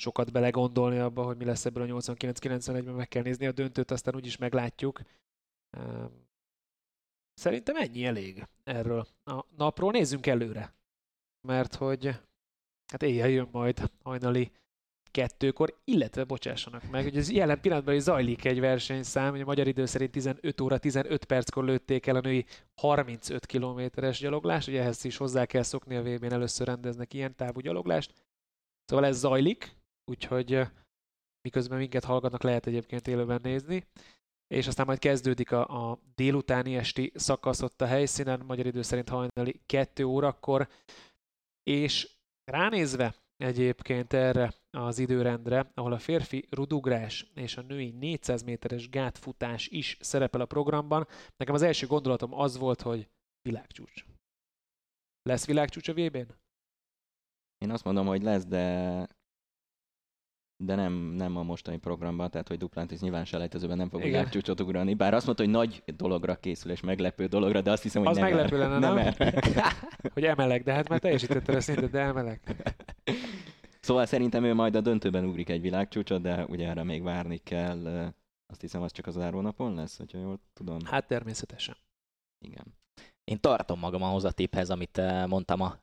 [0.00, 4.14] sokat belegondolni abba, hogy mi lesz ebből a 89-91-ben, meg kell nézni a döntőt, aztán
[4.14, 5.00] úgyis meglátjuk.
[7.34, 9.90] Szerintem ennyi elég erről a napról.
[9.90, 10.74] Nézzünk előre,
[11.48, 12.06] mert hogy
[12.86, 14.52] hát éjjel jön majd hajnali
[15.10, 19.66] kettőkor, illetve bocsássanak meg, hogy ez jelen pillanatban is zajlik egy versenyszám, hogy a magyar
[19.66, 25.04] idő szerint 15 óra 15 perckor lőtték el a női 35 kilométeres gyaloglást, ugye ehhez
[25.04, 28.12] is hozzá kell szokni a VB-n, először rendeznek ilyen távú gyaloglást.
[28.84, 30.60] Szóval ez zajlik, úgyhogy
[31.42, 33.86] miközben minket hallgatnak, lehet egyébként élőben nézni.
[34.54, 39.08] És aztán majd kezdődik a, a délutáni esti szakasz ott a helyszínen, magyar idő szerint
[39.08, 40.68] hajnali 2 órakor,
[41.62, 48.88] és ránézve egyébként erre az időrendre, ahol a férfi rudugrás és a női 400 méteres
[48.88, 53.08] gátfutás is szerepel a programban, nekem az első gondolatom az volt, hogy
[53.42, 54.04] világcsúcs.
[55.22, 56.34] Lesz világcsúcs a VB-n?
[57.58, 59.06] Én azt mondom, hogy lesz, de
[60.62, 64.94] de nem, nem a mostani programban, tehát hogy Duplantis nyilván selejtezőben nem fog világcsúcsot ugrani,
[64.94, 68.16] bár azt mondta, hogy nagy dologra készül és meglepő dologra, de azt hiszem, hogy az
[68.16, 68.94] nem meglepő lenne, nem?
[68.94, 69.12] nem?
[70.14, 72.40] hogy emelek, de hát már teljesítette a szintet, de emelek.
[73.80, 78.12] Szóval szerintem ő majd a döntőben ugrik egy világcsúcsot, de ugye erre még várni kell.
[78.46, 80.78] Azt hiszem, az csak az zárónapon lesz, hogyha jól tudom.
[80.84, 81.76] Hát természetesen.
[82.38, 82.64] Igen.
[83.24, 85.78] Én tartom magam ahhoz a tipphez, amit mondtam a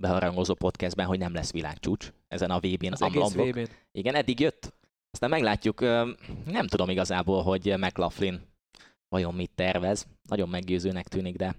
[0.00, 2.92] beharangozó podcastben, hogy nem lesz világcsúcs ezen a VB-n.
[2.92, 3.68] Az egész VB-n.
[3.92, 4.74] Igen, eddig jött.
[5.10, 5.80] Aztán meglátjuk,
[6.44, 8.40] nem tudom igazából, hogy McLaughlin
[9.08, 10.06] vajon mit tervez.
[10.22, 11.54] Nagyon meggyőzőnek tűnik, de,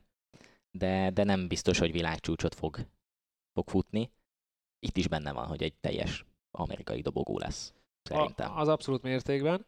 [0.71, 2.88] de, de nem biztos, hogy világcsúcsot fog,
[3.54, 4.12] fog futni.
[4.80, 7.73] Itt is benne van, hogy egy teljes amerikai dobogó lesz.
[8.02, 8.52] Szerintem.
[8.52, 9.65] A, az abszolút mértékben.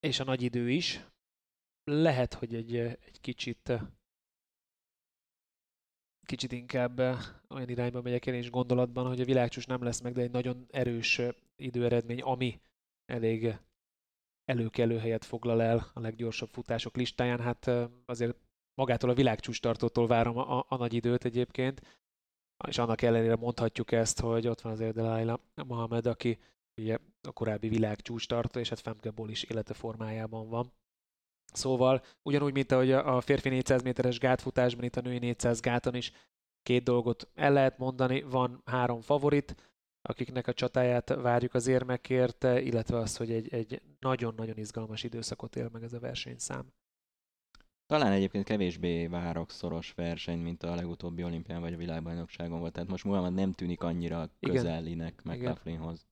[0.00, 1.06] És a nagy idő is.
[1.84, 3.72] Lehet, hogy egy, egy kicsit
[6.26, 6.98] kicsit inkább
[7.48, 10.66] olyan irányba megyek én is gondolatban, hogy a világcsúcs nem lesz meg, de egy nagyon
[10.70, 11.20] erős
[11.56, 12.60] időeredmény, ami
[13.06, 13.58] elég
[14.44, 17.40] előkelő helyet foglal el a leggyorsabb futások listáján.
[17.40, 17.70] Hát
[18.04, 18.36] azért
[18.74, 21.80] magától a világcsúcs tartótól várom a, a, a nagy időt egyébként,
[22.68, 26.38] és annak ellenére mondhatjuk ezt, hogy ott van azért Delaila Mohamed, aki
[26.80, 30.72] ugye a korábbi világcsúcs tartó, és hát Femkeból is élete formájában van.
[31.52, 36.12] Szóval ugyanúgy, mint ahogy a férfi 400 méteres gátfutásban, itt a női 400 gáton is
[36.62, 38.22] két dolgot el lehet mondani.
[38.22, 39.54] Van három favorit,
[40.02, 45.68] akiknek a csatáját várjuk az érmekért, illetve az, hogy egy, egy nagyon-nagyon izgalmas időszakot él
[45.72, 46.72] meg ez a versenyszám.
[47.86, 52.72] Talán egyébként kevésbé várok szoros verseny, mint a legutóbbi olimpián vagy a világbajnokságon volt.
[52.72, 56.06] Tehát most Muhammad nem tűnik annyira közelinek McLaughlinhoz.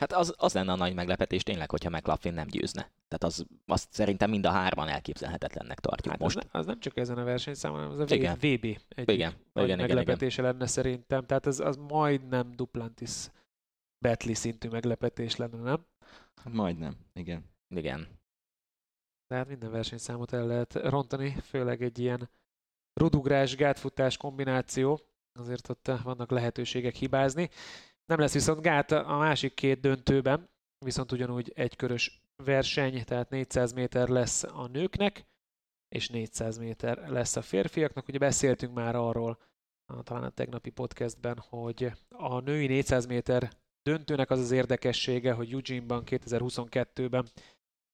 [0.00, 2.80] Hát az, az lenne a nagy meglepetés tényleg, hogyha McLaughlin nem győzne.
[2.80, 6.36] Tehát az, azt szerintem mind a hárman elképzelhetetlennek tartjuk hát most.
[6.36, 8.34] Az, ne, az nem csak ezen a versenyszámon, hanem az a igen.
[8.34, 9.32] VB egy igen.
[9.52, 10.52] nagy igen, meglepetése igen.
[10.52, 11.26] lenne szerintem.
[11.26, 13.28] Tehát az, az majdnem Duplantis
[13.98, 15.86] Betli szintű meglepetés lenne, nem?
[16.44, 17.44] Hát majdnem, igen.
[17.68, 18.08] Igen.
[19.26, 22.30] Tehát minden versenyszámot el lehet rontani, főleg egy ilyen
[22.94, 25.00] rudugrás, gátfutás kombináció.
[25.32, 27.50] azért ott vannak lehetőségek hibázni.
[28.10, 30.48] Nem lesz viszont gát a másik két döntőben,
[30.84, 35.26] viszont ugyanúgy egykörös verseny, tehát 400 méter lesz a nőknek,
[35.88, 38.08] és 400 méter lesz a férfiaknak.
[38.08, 39.38] Ugye beszéltünk már arról,
[40.02, 43.50] talán a tegnapi podcastben, hogy a női 400 méter
[43.82, 47.28] döntőnek az az érdekessége, hogy Eugene-ban 2022-ben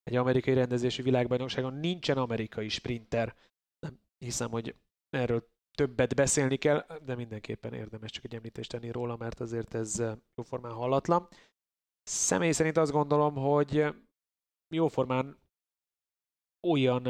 [0.03, 3.35] egy amerikai rendezési világbajnokságon nincsen amerikai sprinter.
[3.79, 4.75] Nem hiszem, hogy
[5.11, 10.03] erről többet beszélni kell, de mindenképpen érdemes csak egy említést tenni róla, mert azért ez
[10.35, 11.29] jóformán hallatlan.
[12.03, 13.87] Személy szerint azt gondolom, hogy
[14.75, 15.39] jóformán
[16.69, 17.05] olyan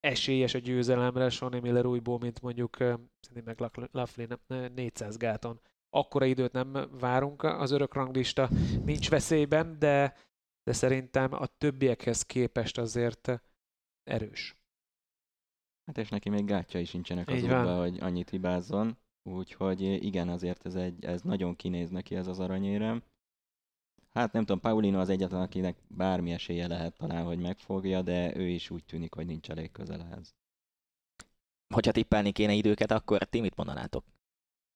[0.00, 2.76] esélyes a győzelemre Sonny Miller újból, mint mondjuk
[3.20, 4.38] szerintem meg Laughlin
[4.74, 5.60] 400 gáton.
[5.90, 8.48] Akkora időt nem várunk, az örök ranglista
[8.84, 10.16] nincs veszélyben, de,
[10.62, 13.42] de szerintem a többiekhez képest azért
[14.02, 14.61] erős.
[15.86, 18.96] Hát és neki még gátjai sincsenek az útba, hogy annyit hibázzon.
[19.22, 23.02] Úgyhogy igen, azért ez, egy, ez nagyon kinéz neki ez az aranyérem.
[24.10, 28.48] Hát nem tudom, Paulino az egyetlen, akinek bármi esélye lehet talán, hogy megfogja, de ő
[28.48, 30.34] is úgy tűnik, hogy nincs elég közel ehhez.
[31.74, 34.04] Hogyha tippelni kéne időket, akkor ti mit mondanátok?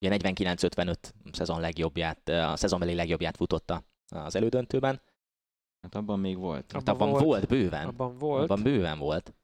[0.01, 0.97] Ugye 49-55
[1.33, 5.01] szezon legjobbját, a szezonbeli legjobbját futotta az elődöntőben.
[5.83, 6.73] Hát abban még volt.
[6.73, 7.87] Hát abban, volt, volt bőven.
[7.87, 8.51] Abban volt.
[8.51, 9.35] Abban bőven volt.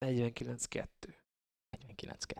[0.00, 0.86] 49-2.
[1.76, 2.34] 49-2.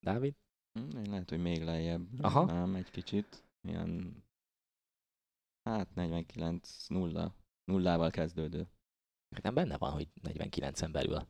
[0.00, 0.34] Dávid?
[0.72, 2.06] Hm, én lehet, hogy még lejjebb.
[2.20, 2.44] Aha.
[2.44, 3.44] Nem, egy kicsit.
[3.62, 4.22] Ilyen
[5.64, 7.34] Hát 49 nulla.
[7.64, 8.68] Nullával kezdődő.
[9.42, 11.26] Nem benne van, hogy 49-en belül.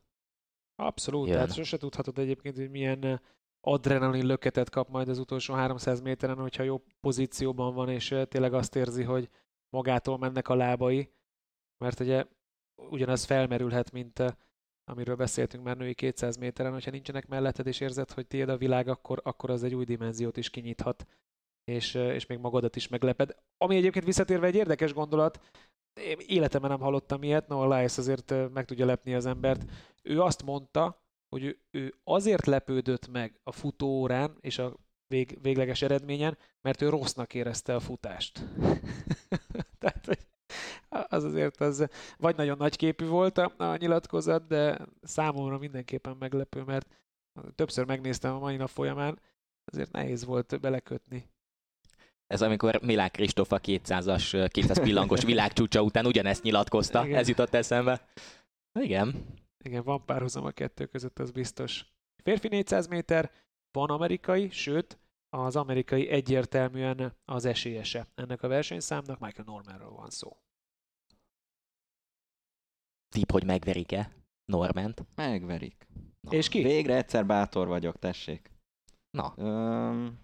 [0.75, 1.37] Abszolút, Jön.
[1.37, 3.21] tehát sose tudhatod egyébként, hogy milyen
[3.61, 8.77] adrenalin löketet kap majd az utolsó 300 méteren, hogyha jó pozícióban van, és tényleg azt
[8.77, 9.31] érzi, hogy
[9.69, 11.13] magától mennek a lábai,
[11.79, 12.25] mert ugye
[12.75, 14.23] ugyanaz felmerülhet, mint
[14.85, 18.89] amiről beszéltünk már női 200 méteren, hogyha nincsenek melletted, és érzed, hogy tiéd a világ,
[18.89, 21.07] akkor, akkor az egy új dimenziót is kinyithat
[21.65, 23.37] és, és még magadat is megleped.
[23.57, 25.41] Ami egyébként visszatérve egy érdekes gondolat,
[26.01, 29.71] én életemben nem hallottam ilyet, Noah Lyles azért meg tudja lepni az embert.
[30.03, 36.39] Ő azt mondta, hogy ő, azért lepődött meg a futóórán és a vég, végleges eredményen,
[36.61, 38.45] mert ő rossznak érezte a futást.
[39.81, 40.19] Tehát, hogy
[41.09, 46.63] az azért az vagy nagyon nagy képű volt a, a nyilatkozat, de számomra mindenképpen meglepő,
[46.63, 46.87] mert
[47.55, 49.19] többször megnéztem a mai nap folyamán,
[49.65, 51.33] azért nehéz volt belekötni
[52.27, 57.19] ez amikor Milák Kristóf a 200-as, 200 pillangos világcsúcsa után ugyanezt nyilatkozta, Igen.
[57.19, 58.09] ez jutott eszembe.
[58.81, 59.25] Igen.
[59.65, 61.85] Igen, van párhuzam a kettő között, az biztos.
[62.23, 63.31] Férfi 400 méter,
[63.73, 70.37] van amerikai, sőt, az amerikai egyértelműen az esélyese ennek a versenyszámnak, Michael Normanról van szó.
[73.15, 74.11] Tip, hogy megverik-e
[74.45, 75.05] Norment?
[75.17, 75.87] Megverik.
[76.21, 76.31] Na.
[76.31, 76.63] És ki?
[76.63, 78.51] Végre egyszer bátor vagyok, tessék.
[79.11, 79.35] Na.
[79.37, 80.19] Öm,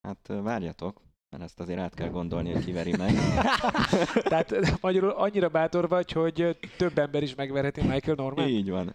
[0.00, 1.02] hát várjatok
[1.34, 3.12] mert ezt azért át kell gondolni, hogy kiveri meg.
[4.30, 8.48] Tehát magyarul annyira bátor vagy, hogy több ember is megverheti Michael Norman?
[8.48, 8.94] Így van.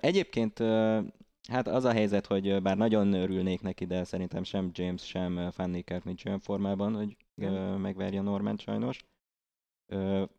[0.00, 0.58] Egyébként
[1.48, 5.84] hát az a helyzet, hogy bár nagyon örülnék neki, de szerintem sem James, sem Fanny
[5.84, 7.80] Kerr nincs olyan formában, hogy Igen.
[7.80, 9.04] megverje Norman sajnos.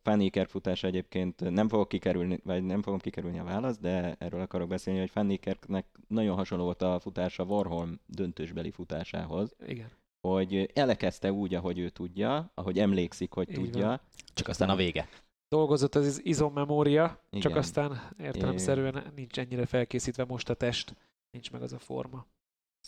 [0.01, 4.41] Fanny Kerr futása egyébként nem fogok kikerülni, vagy nem fogom kikerülni a választ, de erről
[4.41, 9.55] akarok beszélni, hogy Fanny Kerrnek nagyon hasonló volt a futása Warholm döntősbeli futásához.
[9.65, 9.89] Igen
[10.21, 13.87] hogy elekezte úgy, ahogy ő tudja, ahogy emlékszik, hogy Így tudja.
[13.87, 13.99] Van.
[14.33, 15.09] Csak aztán a vége.
[15.47, 20.95] Dolgozott az izommemória, csak aztán értelemszerűen nincs ennyire felkészítve most a test,
[21.31, 22.25] nincs meg az a forma.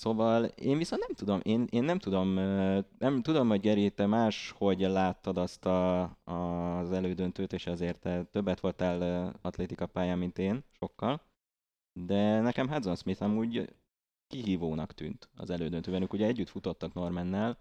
[0.02, 2.34] Szóval én viszont nem tudom, én, én nem tudom,
[2.98, 8.24] nem tudom, hogy Geri, te más, hogy láttad azt a, az elődöntőt, és ezért te
[8.24, 11.22] többet voltál atlétika pályán, mint én, sokkal.
[12.00, 13.76] De nekem Hudson Smith amúgy
[14.28, 16.02] kihívónak tűnt az elődöntőben.
[16.02, 17.60] Ők ugye együtt futottak Normannel,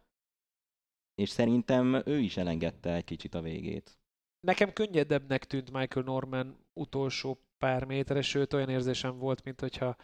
[1.14, 3.98] és szerintem ő is elengedte egy kicsit a végét.
[4.40, 9.96] Nekem könnyedebbnek tűnt Michael Norman utolsó pár méteres, sőt olyan érzésem volt, mint hogyha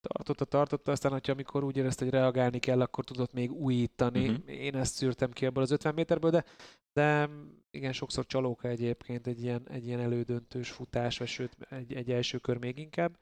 [0.00, 4.28] tartotta, tartotta, aztán, hogyha amikor úgy érezte, hogy reagálni kell, akkor tudott még újítani.
[4.28, 4.50] Uh-huh.
[4.50, 6.44] Én ezt szűrtem ki abból az 50 méterből, de,
[6.92, 7.28] de
[7.70, 12.38] igen, sokszor csalóka egyébként egy ilyen, egy ilyen elődöntős futás, vagy sőt, egy, egy első
[12.38, 13.18] kör még inkább.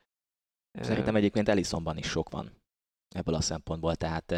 [0.80, 2.52] Szerintem egyébként Ellisonban is sok van
[3.08, 3.94] ebből a szempontból.
[3.94, 4.30] Tehát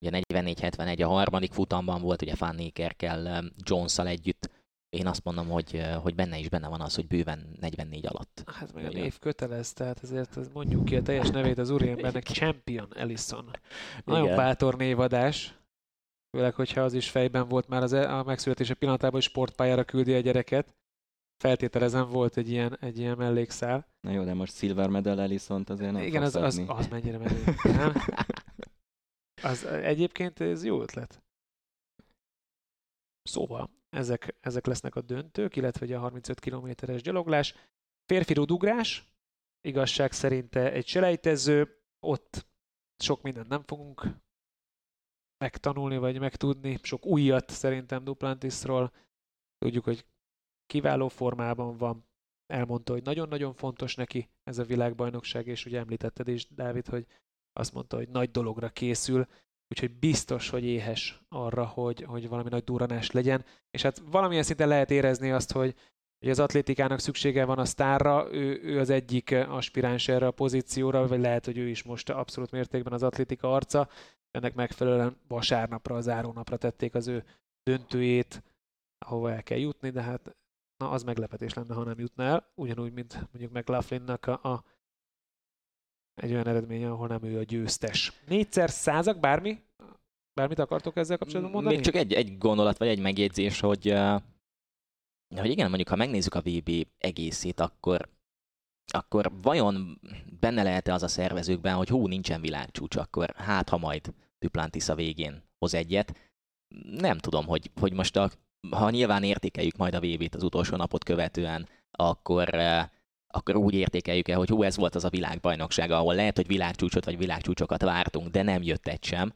[0.00, 4.50] ugye 44-71 a harmadik futamban volt, ugye Fanny Kerkel jones együtt.
[4.90, 8.42] Én azt mondom, hogy, hogy benne is benne van az, hogy bőven 44 alatt.
[8.46, 12.88] Hát meg a név kötelez, tehát ezért mondjuk ki a teljes nevét az úriembernek, Champion
[12.96, 13.50] Ellison.
[14.04, 14.36] Nagyon Igen.
[14.36, 15.58] bátor névadás,
[16.36, 20.14] főleg, hogyha az is fejben volt már az, e- a megszületése pillanatában, hogy sportpályára küldi
[20.14, 20.76] a gyereket.
[21.44, 23.86] feltételezem volt egy ilyen, egy ilyen mellékszál.
[24.00, 27.44] Na jó, de most Silver Medal ellison azért nem Igen, az, az, az mennyire menő.
[27.78, 27.92] nem?
[29.42, 31.22] Az, egyébként ez jó ötlet.
[33.28, 37.54] Szóval, ezek, ezek lesznek a döntők, illetve ugye a 35 kilométeres gyaloglás.
[38.06, 39.08] Férfi rudugrás,
[39.60, 42.46] igazság szerint egy selejtező, ott
[42.98, 44.06] sok mindent nem fogunk
[45.44, 48.92] megtanulni, vagy megtudni, sok újat szerintem Duplantisról.
[49.58, 50.06] Tudjuk, hogy
[50.66, 52.06] kiváló formában van,
[52.46, 57.06] elmondta, hogy nagyon-nagyon fontos neki ez a világbajnokság, és ugye említetted is, Dávid, hogy
[57.52, 59.26] azt mondta, hogy nagy dologra készül,
[59.68, 64.68] úgyhogy biztos, hogy éhes arra, hogy, hogy valami nagy duranás legyen, és hát valamilyen szinten
[64.68, 65.74] lehet érezni azt, hogy,
[66.18, 71.06] hogy az atlétikának szüksége van a sztárra, ő, ő az egyik aspiráns erre a pozícióra,
[71.06, 73.88] vagy lehet, hogy ő is most abszolút mértékben az atlétika arca,
[74.30, 77.24] ennek megfelelően vasárnapra, az zárónapra tették az ő
[77.62, 78.42] döntőjét,
[78.98, 80.36] ahova el kell jutni, de hát
[80.76, 84.64] na, az meglepetés lenne, ha nem jutna el, ugyanúgy, mint mondjuk McLaughlinnak a, a
[86.20, 88.12] egy olyan eredmény, ahol nem ő a győztes.
[88.26, 89.62] Négyszer százak, bármi?
[90.34, 91.74] Bármit akartok ezzel kapcsolatban mondani?
[91.74, 94.20] Még csak egy, egy gondolat, vagy egy megjegyzés, hogy, uh,
[95.36, 98.08] hogy igen, mondjuk ha megnézzük a VB egészét, akkor,
[98.92, 100.00] akkor vajon
[100.40, 104.94] benne lehet-e az a szervezőkben, hogy hú, nincsen világcsúcs, akkor hát, ha majd Duplantis a
[104.94, 106.16] végén hoz egyet.
[106.90, 108.30] Nem tudom, hogy, hogy most a,
[108.70, 112.82] ha nyilván értékeljük majd a VB-t az utolsó napot követően, akkor uh,
[113.28, 117.04] akkor úgy értékeljük el, hogy hú, ez volt az a világbajnokság, ahol lehet, hogy világcsúcsot
[117.04, 119.32] vagy világcsúcsokat vártunk, de nem jött egy sem.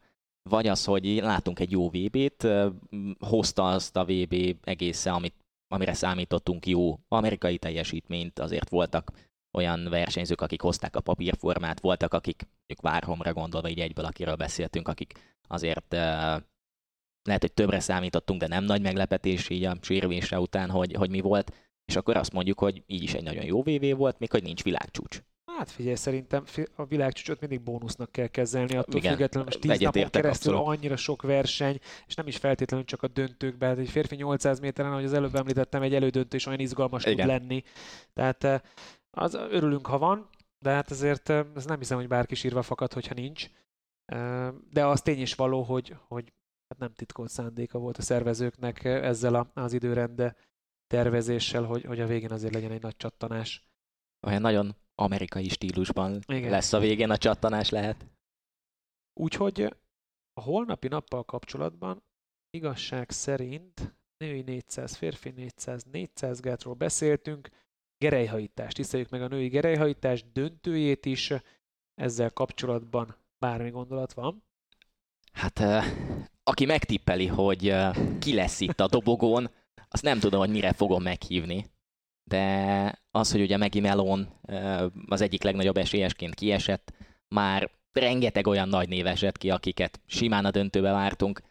[0.49, 2.47] Vagy az, hogy látunk egy jó VB-t,
[3.19, 5.35] hozta azt a VB egészen, amit,
[5.67, 9.11] amire számítottunk jó amerikai teljesítményt, azért voltak
[9.57, 14.87] olyan versenyzők, akik hozták a papírformát, voltak, akik, mondjuk Várhomra gondolva így egyből, akiről beszéltünk,
[14.87, 15.93] akik azért
[17.23, 21.19] lehet, hogy többre számítottunk, de nem nagy meglepetés így a sérülése után, hogy, hogy mi
[21.19, 24.43] volt és akkor azt mondjuk, hogy így is egy nagyon jó VV volt, még hogy
[24.43, 25.21] nincs világcsúcs.
[25.57, 26.43] Hát figyelj, szerintem
[26.75, 30.77] a világcsúcsot mindig bónusznak kell kezelni, attól Igen, függetlenül most 10 napon keresztül abszolút.
[30.77, 34.91] annyira sok verseny, és nem is feltétlenül csak a döntőkben, hát egy férfi 800 méteren,
[34.91, 37.27] ahogy az előbb említettem, egy elődöntő is olyan izgalmas tud Igen.
[37.27, 37.63] lenni.
[38.13, 38.59] Tehát eh,
[39.11, 40.29] az örülünk, ha van,
[40.59, 43.47] de hát azért eh, ez nem hiszem, hogy bárki sírva fakad, hogyha nincs.
[44.05, 46.33] Eh, De az tény is való, hogy, hogy
[46.67, 50.35] hát nem titkolt szándéka volt a szervezőknek eh, ezzel a- az időrende
[50.93, 53.63] tervezéssel, hogy, hogy a végén azért legyen egy nagy csattanás.
[54.27, 56.49] Olyan nagyon amerikai stílusban Igen.
[56.49, 58.05] lesz a végén a csattanás lehet.
[59.13, 59.61] Úgyhogy
[60.33, 62.03] a holnapi nappal kapcsolatban
[62.49, 67.49] igazság szerint női 400, férfi 400, 400 gátról beszéltünk,
[67.97, 71.33] gerejhajítást, tiszteljük meg a női gerejhajítás döntőjét is,
[71.95, 74.43] ezzel kapcsolatban bármi gondolat van.
[75.31, 75.59] Hát
[76.43, 77.75] aki megtippeli, hogy
[78.19, 79.49] ki lesz itt a dobogón,
[79.93, 81.65] azt nem tudom, hogy mire fogom meghívni.
[82.29, 84.39] De az, hogy ugye Maggie Melon
[85.07, 86.93] az egyik legnagyobb esélyesként kiesett,
[87.27, 91.41] már rengeteg olyan nagy név esett ki, akiket simán a döntőbe vártunk.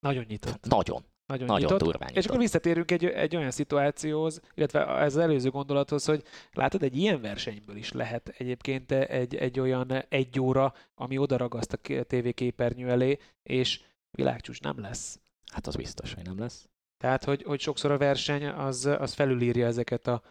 [0.00, 0.66] Nagyon nyitott.
[0.66, 1.82] Nagyon, Nagyon, nagyon nyitott.
[1.82, 2.40] durván És akkor nyitott.
[2.40, 7.76] visszatérünk egy, egy olyan szituációhoz, illetve ez az előző gondolathoz, hogy látod, egy ilyen versenyből
[7.76, 13.80] is lehet egyébként egy, egy olyan egy óra, ami odaragaszt a ké- tévéképernyő elé, és
[14.10, 15.20] világcsúcs nem lesz.
[15.52, 16.68] Hát az biztos, hogy nem lesz.
[16.96, 20.22] Tehát, hogy, hogy sokszor a verseny az, az felülírja ezeket a,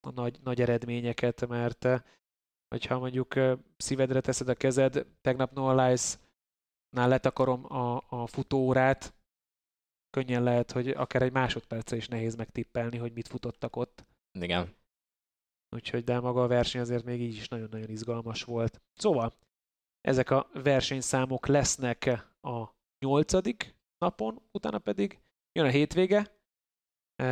[0.00, 2.00] a nagy, nagy eredményeket, mert eh,
[2.68, 9.14] hogyha mondjuk eh, szívedre teszed a kezed, tegnap Noah Lyles-nál letakarom a, a futóórát,
[10.10, 14.06] könnyen lehet, hogy akár egy másodperce is nehéz megtippelni, hogy mit futottak ott.
[14.38, 14.76] Igen.
[15.76, 18.80] Úgyhogy de maga a verseny azért még így is nagyon-nagyon izgalmas volt.
[18.94, 19.34] Szóval,
[20.00, 25.18] ezek a versenyszámok lesznek a nyolcadik napon, utána pedig
[25.52, 26.36] jön a hétvége.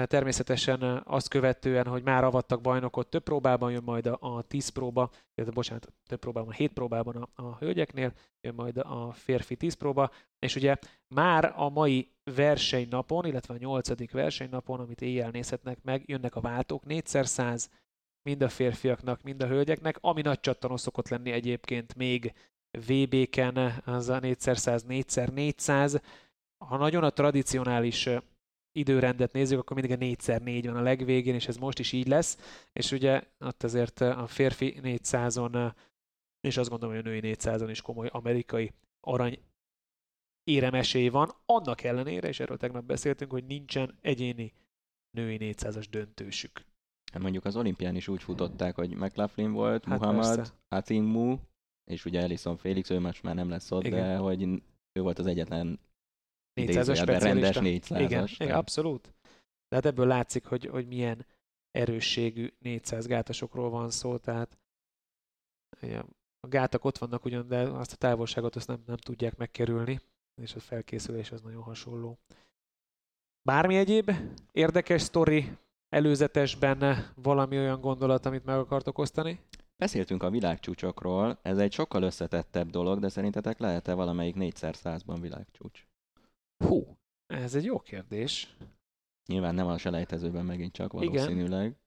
[0.07, 5.11] Természetesen azt követően, hogy már avattak bajnokot, több próbában jön majd a, a 10 próba,
[5.35, 10.11] illetve bocsánat, több próbában, 7 próbában a, a hölgyeknél, jön majd a férfi 10 próba,
[10.39, 10.77] és ugye
[11.15, 16.83] már a mai versenynapon, illetve a nyolcadik versenynapon, amit éjjel nézhetnek meg, jönnek a váltók
[16.89, 17.67] 4x100,
[18.23, 22.35] mind a férfiaknak, mind a hölgyeknek, ami nagy csattanó szokott lenni egyébként még
[22.71, 26.03] VB-ken, az a 4x100, 4x400.
[26.59, 28.09] Ha nagyon a tradicionális
[28.73, 32.65] időrendet nézzük, akkor mindig a 4x4 van a legvégén, és ez most is így lesz,
[32.73, 35.67] és ugye ott azért a férfi 400-on, ö,
[36.41, 39.39] és azt gondolom, hogy a női 400-on is komoly amerikai arany
[40.45, 44.53] éremesély van, annak ellenére, és erről tegnap beszéltünk, hogy nincsen egyéni
[45.11, 46.65] női 400-as döntősük.
[47.13, 50.53] Hát mondjuk az olimpián is úgy futották, hogy McLaughlin volt, Hát Muhammad.
[50.69, 51.39] Atinmu,
[51.85, 54.01] és ugye Ellison Félix, ő most már nem lesz ott, Igen.
[54.01, 54.43] de hogy
[54.93, 55.79] ő volt az egyetlen
[56.57, 57.95] 400-as idézőjelben rendes specialista.
[57.95, 57.99] 400-as.
[57.99, 59.15] Igen, igen, tehát- abszolút.
[59.69, 61.27] De hát ebből látszik, hogy, hogy milyen
[61.71, 64.59] erősségű 400 gátasokról van szó, tehát
[66.41, 70.01] a gátak ott vannak ugyan, de azt a távolságot azt nem, nem tudják megkerülni,
[70.43, 72.19] és a felkészülés az nagyon hasonló.
[73.43, 74.11] Bármi egyéb
[74.53, 79.41] érdekes sztori előzetesben valami olyan gondolat, amit meg akartok osztani?
[79.77, 85.87] Beszéltünk a világcsúcsokról, ez egy sokkal összetettebb dolog, de szerintetek lehet-e valamelyik 4x100-ban világcsúcs?
[86.65, 86.97] Hú,
[87.27, 88.57] ez egy jó kérdés.
[89.27, 91.67] Nyilván nem a selejtezőben megint csak valószínűleg.
[91.67, 91.81] Igen.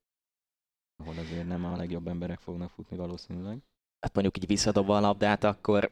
[0.96, 3.58] Ahol azért nem a legjobb emberek fognak futni valószínűleg.
[4.00, 5.92] Hát mondjuk így visszadobva a labdát, akkor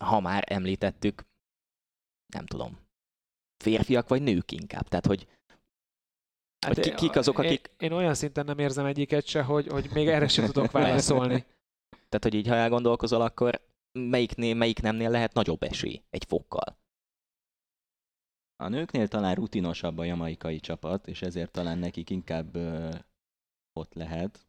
[0.00, 1.24] ha már említettük,
[2.32, 2.78] nem tudom,
[3.64, 4.88] férfiak vagy nők inkább.
[4.88, 5.28] Tehát, hogy
[6.66, 7.70] Hát vagy kik azok, akik...
[7.76, 11.44] Én, én olyan szinten nem érzem egyiket se, hogy, hogy még erre sem tudok válaszolni.
[11.88, 13.60] Tehát, hogy így ha elgondolkozol, akkor
[13.92, 16.78] melyiknél, melyik nemnél lehet nagyobb esély egy fokkal?
[18.56, 22.88] A nőknél talán rutinosabb a jamaikai csapat, és ezért talán nekik inkább ö,
[23.72, 24.46] ott lehet.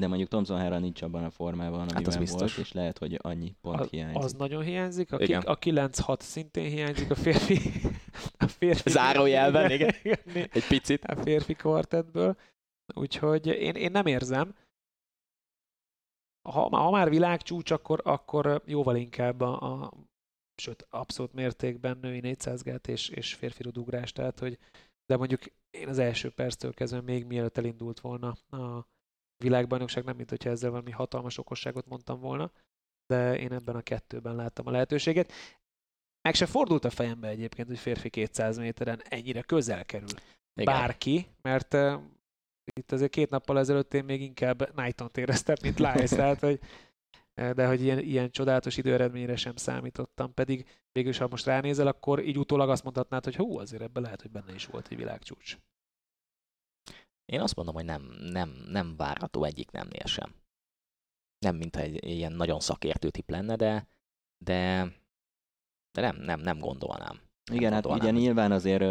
[0.00, 3.18] De mondjuk Thompson Herra nincs abban a formában, amiben hát az volt, és lehet, hogy
[3.22, 4.22] annyi pont az, hiányzik.
[4.22, 5.12] Az nagyon hiányzik.
[5.12, 5.42] A, igen.
[5.42, 7.58] a 9-6 szintén hiányzik, a férfi...
[8.38, 9.94] A férfi Zárójelben, igen.
[10.02, 10.48] igen.
[10.52, 11.04] Egy picit.
[11.04, 12.36] A férfi kvartettből.
[12.94, 14.54] Úgyhogy én, én nem érzem.
[16.48, 19.92] Ha, ha már világcsúcs, akkor, akkor jóval inkább a, a
[20.56, 24.58] sőt, abszolút mértékben női 400 gát és, és férfi rudugrás, tehát hogy
[25.06, 28.86] de mondjuk én az első perctől kezdve még mielőtt elindult volna a
[29.44, 32.52] világbajnokság, nem mint hogyha ezzel valami hatalmas okosságot mondtam volna,
[33.06, 35.32] de én ebben a kettőben láttam a lehetőséget.
[36.20, 40.08] Meg se fordult a fejembe egyébként, hogy férfi 200 méteren ennyire közel kerül
[40.60, 40.74] Igen.
[40.74, 42.00] bárki, mert uh,
[42.74, 46.60] itt azért két nappal ezelőtt én még inkább Knighton-t éreztem, mint Lyles, tehát hogy
[47.36, 52.38] de hogy ilyen, ilyen csodálatos időeredményre sem számítottam, pedig végülis, ha most ránézel, akkor így
[52.38, 55.58] utólag azt mondhatnád, hogy hú, azért ebben lehet, hogy benne is volt egy világcsúcs.
[57.24, 60.34] Én azt mondom, hogy nem, nem, nem várható egyik nemnél sem.
[61.38, 63.86] Nem, mint egy ilyen nagyon szakértő tip lenne, de,
[64.44, 64.92] de,
[65.90, 67.25] de nem, nem, nem gondolnám.
[67.52, 68.84] Igen, hát ugye nyilván azért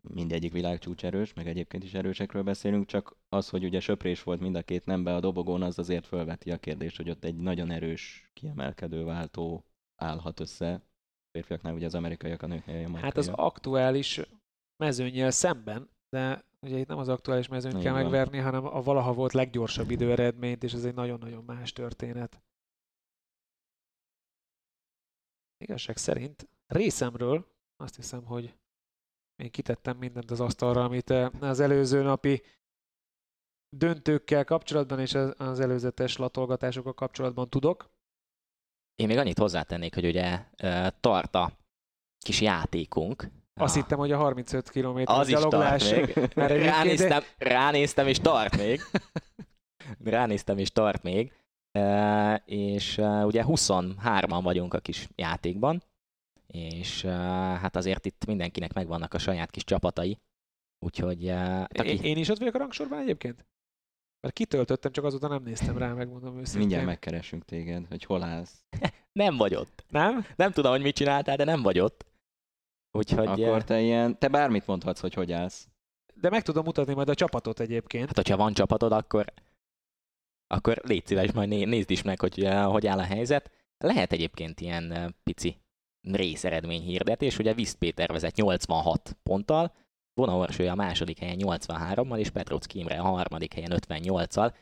[0.00, 4.54] mindegyik világcsúcs erős, meg egyébként is erősekről beszélünk, csak az, hogy ugye söprés volt mind
[4.54, 8.30] a két nembe a dobogón, az azért felveti a kérdést, hogy ott egy nagyon erős,
[8.32, 9.64] kiemelkedő váltó
[10.02, 10.82] állhat össze.
[11.30, 14.20] Férfiaknál ugye az amerikaiak, a nőknél a Hát az aktuális
[14.76, 19.32] mezőnyel szemben, de ugye itt nem az aktuális mezőnyt kell megverni, hanem a valaha volt
[19.32, 22.42] leggyorsabb időeredményt, és ez egy nagyon-nagyon más történet.
[25.64, 27.46] Igazság szerint részemről
[27.76, 28.54] azt hiszem, hogy
[29.42, 32.42] én kitettem mindent az asztalra, amit eh, az előző napi
[33.76, 37.90] döntőkkel kapcsolatban és az előzetes latolgatásokkal kapcsolatban tudok.
[38.94, 41.52] Én még annyit hozzátennék, hogy ugye eh, tart a
[42.18, 43.30] kis játékunk.
[43.54, 43.82] Azt ah.
[43.82, 45.82] hittem, hogy a 35 km az gyaloglás.
[45.82, 46.46] Is tart még.
[46.46, 48.80] ránéztem, ránéztem, és tart még.
[50.04, 51.32] ránéztem, és tart még.
[51.78, 55.82] Uh, és uh, ugye 23-an vagyunk a kis játékban,
[56.52, 57.10] és uh,
[57.56, 60.18] hát azért itt mindenkinek megvannak a saját kis csapatai,
[60.78, 61.24] úgyhogy...
[61.24, 62.04] Uh, aki...
[62.04, 63.46] Én is ott vagyok a rangsorban egyébként?
[64.20, 66.60] Mert kitöltöttem, csak azóta nem néztem rá, megmondom őszintén.
[66.60, 68.64] Mindjárt megkeresünk téged, hogy hol állsz.
[69.22, 69.84] nem vagy ott.
[69.88, 70.26] Nem?
[70.36, 72.06] Nem tudom, hogy mit csináltál, de nem vagy ott.
[72.98, 73.42] Úgyhogy...
[73.42, 75.68] Akkor te ilyen, te bármit mondhatsz, hogy hogy állsz.
[76.14, 78.06] De meg tudom mutatni majd a csapatot egyébként.
[78.06, 79.32] Hát, hogyha van csapatod, akkor,
[80.46, 83.50] akkor légy szíves, majd nézd is meg, hogy hogy áll a helyzet.
[83.78, 85.61] Lehet egyébként ilyen pici
[86.02, 89.72] részeredmény hirdetés, ugye Viszt Péter vezet 86 ponttal,
[90.14, 94.54] Vona Orsője a második helyen 83-mal, és Petrócki Imre a harmadik helyen 58-al.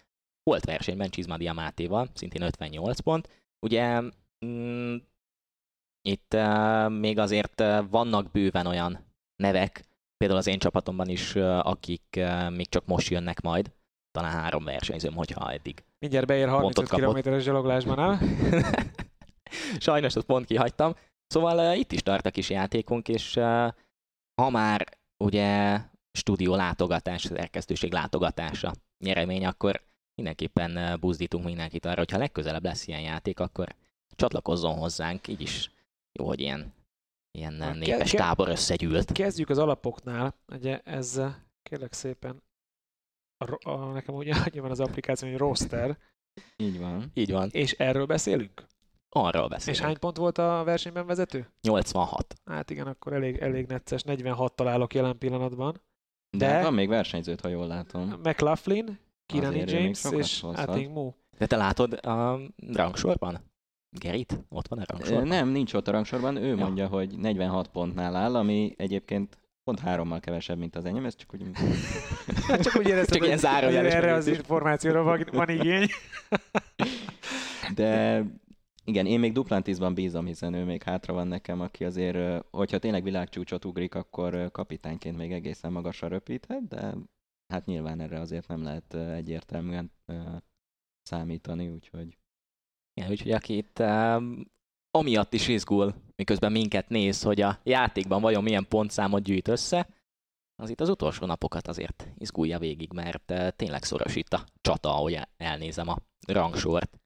[0.43, 3.29] Volt versenyben Csizmadia Mátéval, szintén 58 pont.
[3.67, 4.01] Ugye
[4.47, 4.97] mm,
[6.03, 9.05] itt uh, még azért uh, vannak bőven olyan
[9.37, 9.85] nevek,
[10.17, 13.73] például az én csapatomban is, uh, akik uh, még csak most jönnek majd,
[14.11, 15.85] talán három versenyzőm, hogyha eddig.
[15.99, 18.19] Mindjárt beér 35 km-es gyaloglásban, nem?
[19.79, 20.95] Sajnos azt pont kihagytam.
[21.31, 23.73] Szóval uh, itt is tart a kis játékunk, és uh,
[24.35, 25.81] ha már ugye
[26.13, 28.73] stúdió látogatás, szerkesztőség látogatása
[29.05, 29.83] nyeremény, akkor
[30.15, 33.75] mindenképpen buzdítunk mindenkit arra, hogy ha legközelebb lesz ilyen játék, akkor
[34.17, 35.71] csatlakozzon hozzánk, így is
[36.13, 36.75] jó, hogy ilyen,
[37.39, 39.13] ilyen Na, népes ke- tábor összegyűlt.
[39.13, 41.21] Kezdjük az alapoknál, ugye ez
[41.63, 42.43] kérlek szépen,
[43.45, 45.99] a, a, nekem ugye van az applikáció, hogy roster.
[46.57, 47.11] Így van.
[47.15, 47.49] Így van.
[47.53, 48.67] És erről beszélünk?
[49.13, 49.77] Arról beszélünk.
[49.77, 51.51] És hány pont volt a versenyben vezető?
[51.63, 52.35] 86.
[52.45, 54.03] Hát igen, akkor elég, elég necces.
[54.03, 55.81] 46 találok jelen pillanatban.
[56.37, 58.09] De, De van még versenyzőt, ha jól látom.
[58.23, 61.13] McLaughlin, Kirani James és Ating Mu.
[61.39, 62.41] De te látod a
[62.73, 63.39] rangsorban?
[63.99, 64.45] Gerit?
[64.49, 65.27] Ott van a rangsorban?
[65.27, 66.37] Nem, nincs ott a rangsorban.
[66.37, 66.57] Ő ja.
[66.57, 71.35] mondja, hogy 46 pontnál áll, ami egyébként pont hárommal kevesebb, mint az enyém, ez csak
[71.35, 71.43] úgy...
[72.49, 75.87] Hát csak úgy éreztem, Csak ilyen hogy- zárójeles erre az információra van, van igény.
[77.75, 78.23] De
[78.91, 82.79] igen, én még duplán tízban bízom, hiszen ő még hátra van nekem, aki azért, hogyha
[82.79, 86.95] tényleg világcsúcsot ugrik, akkor kapitányként még egészen magasra röpíthet, de
[87.53, 89.93] hát nyilván erre azért nem lehet egyértelműen
[91.03, 92.19] számítani, úgyhogy
[92.95, 94.51] Igen, úgyhogy aki itt um,
[94.91, 99.89] amiatt is izgul, miközben minket néz, hogy a játékban vajon milyen pontszámot gyűjt össze,
[100.61, 105.19] az itt az utolsó napokat azért izgulja végig, mert tényleg szoros itt a csata, ahogy
[105.37, 106.99] elnézem a rangsort.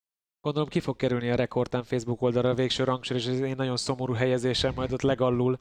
[0.44, 3.76] Gondolom ki fog kerülni a rekordtán Facebook oldalra a végső rangsor, és ez én nagyon
[3.76, 5.58] szomorú helyezéssel majd ott legalul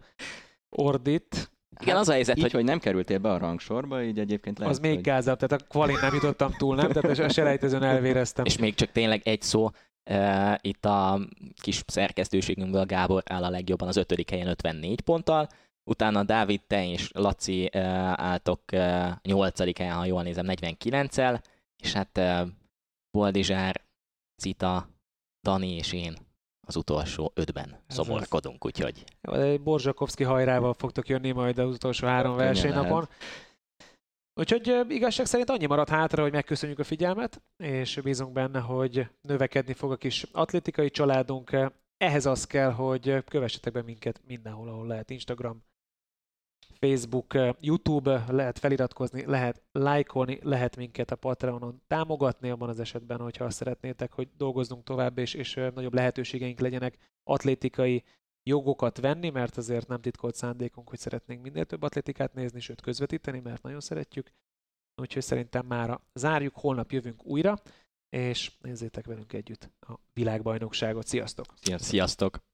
[0.70, 1.52] ordít.
[1.82, 2.64] Igen, az a helyzet, így, hogy hogy...
[2.64, 5.04] nem kerültél be a rangsorba, így egyébként lehet, Az még hogy...
[5.04, 6.92] gázább, tehát a kvalin nem jutottam túl, nem?
[6.92, 8.46] Tehát a selejtezőn elvéreztem.
[8.46, 9.70] És még csak tényleg egy szó,
[10.10, 11.20] uh, itt a
[11.62, 15.50] kis szerkesztőségünkből Gábor áll a legjobban az ötödik helyen 54 ponttal,
[15.90, 17.82] utána Dávid, te és Laci uh,
[18.22, 21.42] álltok uh, nyolcadik helyen, ha jól nézem, 49-el,
[21.84, 22.48] és hát uh,
[23.12, 23.83] Boldizsár,
[24.44, 24.89] Cita,
[25.41, 26.16] Dani és én
[26.68, 29.04] az utolsó ötben Ez szomorkodunk, úgyhogy
[29.64, 33.08] Borzsakovszki hajrával fogtok jönni majd az utolsó három versenynapon.
[34.34, 39.74] Úgyhogy igazság szerint annyi maradt hátra, hogy megköszönjük a figyelmet, és bízunk benne, hogy növekedni
[39.74, 41.58] fog a kis atlétikai családunk.
[41.98, 45.10] Ehhez az kell, hogy kövessetek be minket mindenhol, ahol lehet.
[45.10, 45.64] Instagram,
[46.88, 53.46] Facebook, YouTube, lehet feliratkozni, lehet lájkolni, lehet minket a Patreonon támogatni, abban az esetben, hogyha
[53.46, 58.04] azt szeretnétek, hogy dolgozzunk tovább, és, és ö, nagyobb lehetőségeink legyenek atlétikai
[58.44, 63.40] jogokat venni, mert azért nem titkolt szándékunk, hogy szeretnénk minél több atlétikát nézni, sőt közvetíteni,
[63.40, 64.32] mert nagyon szeretjük.
[65.02, 67.56] Úgyhogy szerintem már zárjuk, holnap jövünk újra,
[68.10, 71.08] és nézzétek velünk együtt a világbajnokságot.
[71.08, 71.46] Sziasztok!
[71.56, 71.90] Sziasztok!
[71.90, 72.53] sziasztok!